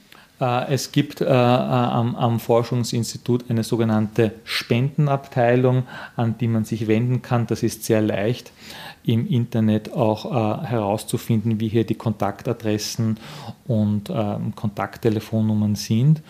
[0.41, 5.85] Äh, es gibt äh, am, am, Forschungsinstitut eine sogenannte Spendenabteilung,
[6.16, 7.47] an die man sich wenden kann.
[7.47, 8.53] Das ist sehr leicht
[9.05, 13.18] im Internet auch äh, herauszufinden, wie hier die Kontaktadressen
[13.66, 16.22] und äh, Kontakttelefonnummern sind.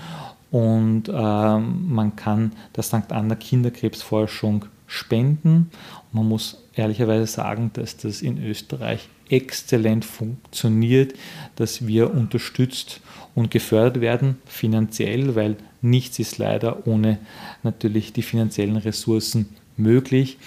[0.51, 3.11] Und äh, man kann der St.
[3.11, 5.71] Anna Kinderkrebsforschung spenden.
[6.13, 11.15] Man muss ehrlicherweise sagen, dass das in Österreich exzellent funktioniert,
[11.57, 13.01] dass wir unterstützt
[13.35, 17.19] und gefördert werden finanziell, weil nichts ist leider ohne
[17.63, 20.39] natürlich die finanziellen Ressourcen möglich.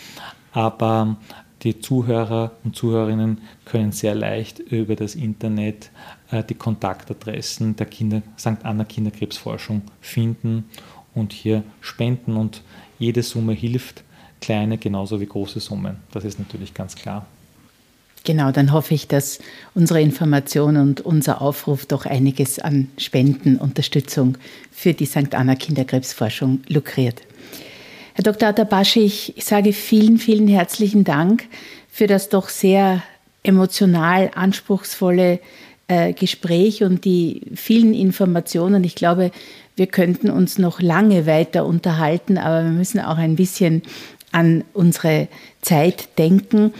[0.52, 1.18] Aber
[1.64, 5.90] die Zuhörer und Zuhörerinnen können sehr leicht über das Internet
[6.32, 8.64] äh, die Kontaktadressen der Kinder, St.
[8.64, 10.66] Anna Kinderkrebsforschung finden
[11.16, 12.38] und hier spenden.
[12.38, 12.62] Und
[13.00, 14.04] jede Summe hilft,
[14.40, 15.98] kleine genauso wie große Summen.
[16.12, 17.26] Das ist natürlich ganz klar.
[18.24, 19.40] Genau, dann hoffe ich, dass
[19.74, 24.38] unsere Information und unser Aufruf doch einiges an Spendenunterstützung
[24.72, 25.34] für die St.
[25.34, 27.22] Anna Kinderkrebsforschung lukriert.
[28.18, 28.50] Herr Dr.
[28.50, 29.06] Atabashi,
[29.36, 31.44] ich sage vielen, vielen herzlichen Dank
[31.88, 33.04] für das doch sehr
[33.44, 35.40] emotional anspruchsvolle
[35.88, 38.84] äh, Gespräch und die vielen Informationen.
[38.86, 39.30] Ich glaube,
[39.76, 43.84] wir könnten uns noch lange weiter unterhalten, aber wir müssen auch ein bisschen
[44.32, 45.28] an unsere
[45.62, 46.74] Zeit denken.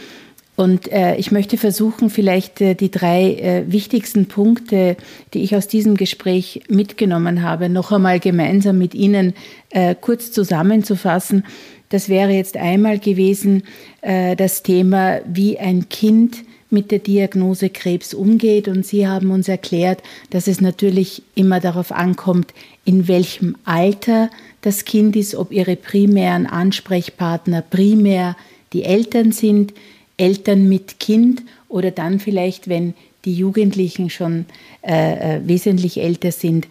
[0.58, 4.96] Und äh, ich möchte versuchen, vielleicht äh, die drei äh, wichtigsten Punkte,
[5.32, 9.34] die ich aus diesem Gespräch mitgenommen habe, noch einmal gemeinsam mit Ihnen
[9.70, 11.44] äh, kurz zusammenzufassen.
[11.90, 13.62] Das wäre jetzt einmal gewesen
[14.00, 16.38] äh, das Thema, wie ein Kind
[16.70, 18.66] mit der Diagnose Krebs umgeht.
[18.66, 22.52] Und Sie haben uns erklärt, dass es natürlich immer darauf ankommt,
[22.84, 24.28] in welchem Alter
[24.62, 28.36] das Kind ist, ob Ihre primären Ansprechpartner primär
[28.72, 29.72] die Eltern sind,
[30.18, 32.94] Eltern mit Kind oder dann vielleicht, wenn
[33.24, 34.44] die Jugendlichen schon
[34.82, 36.66] äh, äh, wesentlich älter sind,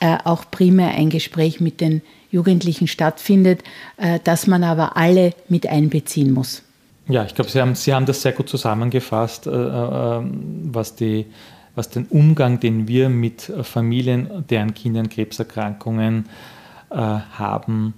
[0.00, 3.62] äh, auch primär ein Gespräch mit den Jugendlichen stattfindet,
[3.96, 6.62] äh, dass man aber alle mit einbeziehen muss.
[7.08, 10.22] Ja, ich glaube, Sie haben, Sie haben das sehr gut zusammengefasst, äh, äh,
[10.64, 11.26] was, die,
[11.74, 16.28] was den Umgang, den wir mit Familien, deren Kindern Krebserkrankungen
[16.90, 17.92] haben,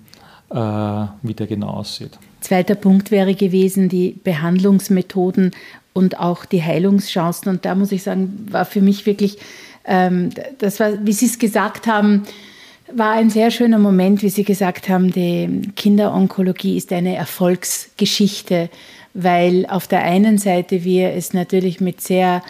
[0.51, 2.19] wie der genau aussieht.
[2.41, 5.53] Zweiter Punkt wäre gewesen, die Behandlungsmethoden
[5.93, 7.51] und auch die Heilungschancen.
[7.51, 9.39] Und da muss ich sagen, war für mich wirklich,
[9.85, 12.25] ähm, das war, wie Sie es gesagt haben,
[12.93, 18.69] war ein sehr schöner Moment, wie Sie gesagt haben, die Kinderonkologie ist eine Erfolgsgeschichte,
[19.15, 22.43] weil auf der einen Seite wir es natürlich mit sehr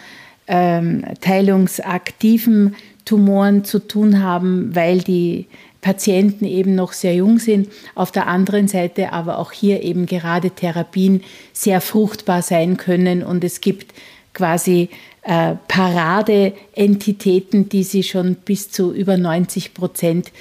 [0.47, 2.75] ähm, teilungsaktiven
[3.05, 5.47] Tumoren zu tun haben, weil die
[5.81, 7.69] Patienten eben noch sehr jung sind.
[7.95, 11.23] Auf der anderen Seite aber auch hier eben gerade Therapien
[11.53, 13.93] sehr fruchtbar sein können und es gibt
[14.33, 14.89] quasi
[15.23, 20.31] äh, Paradeentitäten, die sie schon bis zu über 90 Prozent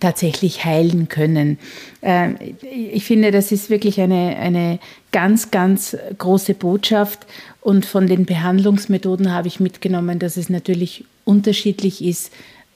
[0.00, 1.58] tatsächlich heilen können.
[2.00, 2.30] Äh,
[2.62, 4.78] ich finde, das ist wirklich eine, eine
[5.12, 7.26] ganz, ganz große Botschaft.
[7.60, 12.32] Und von den Behandlungsmethoden habe ich mitgenommen, dass es natürlich unterschiedlich ist,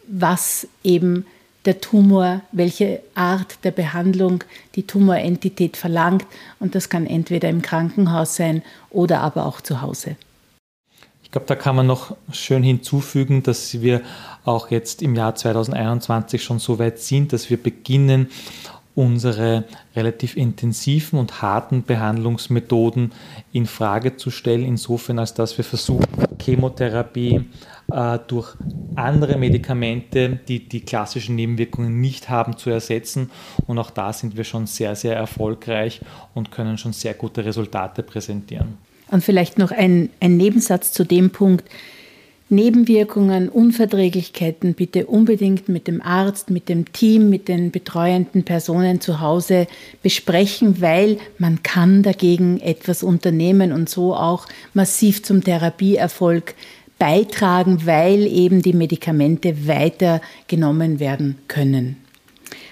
[0.07, 1.25] was eben
[1.65, 4.45] der Tumor, welche Art der Behandlung
[4.75, 6.27] die Tumorentität verlangt.
[6.61, 10.17] Und das kann entweder im Krankenhaus sein oder aber auch zu Hause.
[11.23, 14.03] Ich glaube, da kann man noch schön hinzufügen, dass wir
[14.45, 18.29] auch jetzt im Jahr 2021 schon so weit sind, dass wir beginnen,
[18.95, 19.65] unsere
[19.97, 23.13] relativ intensiven und harten Behandlungsmethoden
[23.53, 26.07] in Frage zu stellen, insofern als dass wir versuchen,
[26.41, 27.45] Chemotherapie
[27.91, 28.55] äh, durch
[28.95, 33.31] andere Medikamente, die die klassischen Nebenwirkungen nicht haben, zu ersetzen.
[33.67, 36.01] Und auch da sind wir schon sehr, sehr erfolgreich
[36.35, 38.79] und können schon sehr gute Resultate präsentieren.
[39.11, 41.69] Und vielleicht noch ein, ein Nebensatz zu dem Punkt.
[42.51, 49.21] Nebenwirkungen, Unverträglichkeiten bitte unbedingt mit dem Arzt, mit dem Team, mit den betreuenden Personen zu
[49.21, 49.67] Hause
[50.03, 56.55] besprechen, weil man kann dagegen etwas unternehmen und so auch massiv zum Therapieerfolg
[57.05, 61.99] beitragen, weil eben die Medikamente weiter genommen werden können.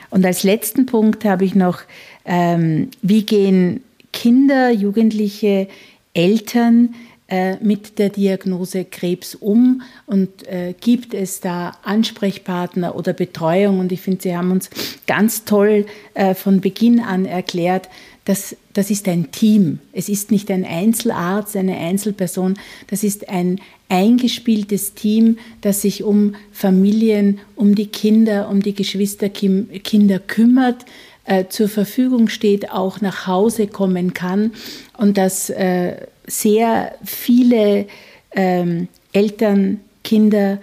[0.09, 1.81] Und als letzten Punkt habe ich noch,
[2.25, 5.69] ähm, wie gehen Kinder, Jugendliche,
[6.15, 6.95] Eltern
[7.29, 13.81] äh, mit der Diagnose Krebs um und äh, gibt es da Ansprechpartner oder Betreuung?
[13.81, 14.71] Und ich finde, Sie haben uns
[15.07, 17.91] ganz toll äh, von Beginn an erklärt,
[18.25, 19.81] dass das ist ein Team.
[19.93, 22.55] Es ist nicht ein Einzelarzt, eine Einzelperson.
[22.87, 23.61] Das ist ein
[23.93, 30.87] eingespieltes Team, das sich um Familien, um die Kinder, um die Geschwisterkinder kümmert,
[31.25, 34.53] äh, zur Verfügung steht, auch nach Hause kommen kann
[34.97, 37.87] und das äh, sehr viele
[38.31, 40.59] ähm, Eltern, Kinder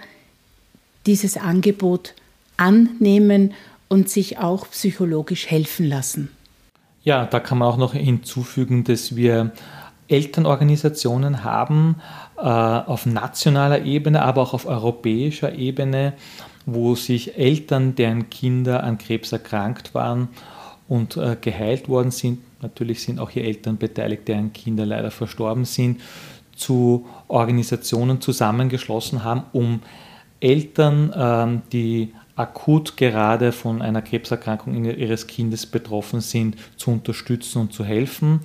[1.06, 2.14] dieses Angebot
[2.56, 3.54] annehmen
[3.88, 6.30] und sich auch psychologisch helfen lassen.
[7.04, 9.52] Ja, da kann man auch noch hinzufügen, dass wir
[10.10, 11.96] Elternorganisationen haben
[12.46, 16.14] auf nationaler Ebene, aber auch auf europäischer Ebene,
[16.66, 20.28] wo sich Eltern, deren Kinder an Krebs erkrankt waren
[20.88, 25.64] und äh, geheilt worden sind, natürlich sind auch hier Eltern beteiligt, deren Kinder leider verstorben
[25.64, 26.00] sind,
[26.54, 29.80] zu Organisationen zusammengeschlossen haben, um
[30.40, 37.72] Eltern, ähm, die akut gerade von einer Krebserkrankung ihres Kindes betroffen sind, zu unterstützen und
[37.72, 38.40] zu helfen.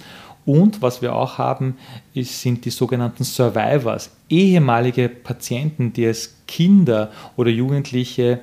[0.45, 1.77] Und was wir auch haben,
[2.13, 8.41] ist, sind die sogenannten Survivors, ehemalige Patienten, die als Kinder oder Jugendliche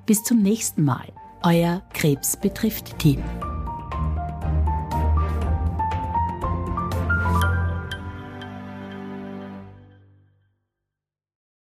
[0.07, 1.13] Bis zum nächsten Mal.
[1.43, 3.23] Euer Krebs betrifft Team.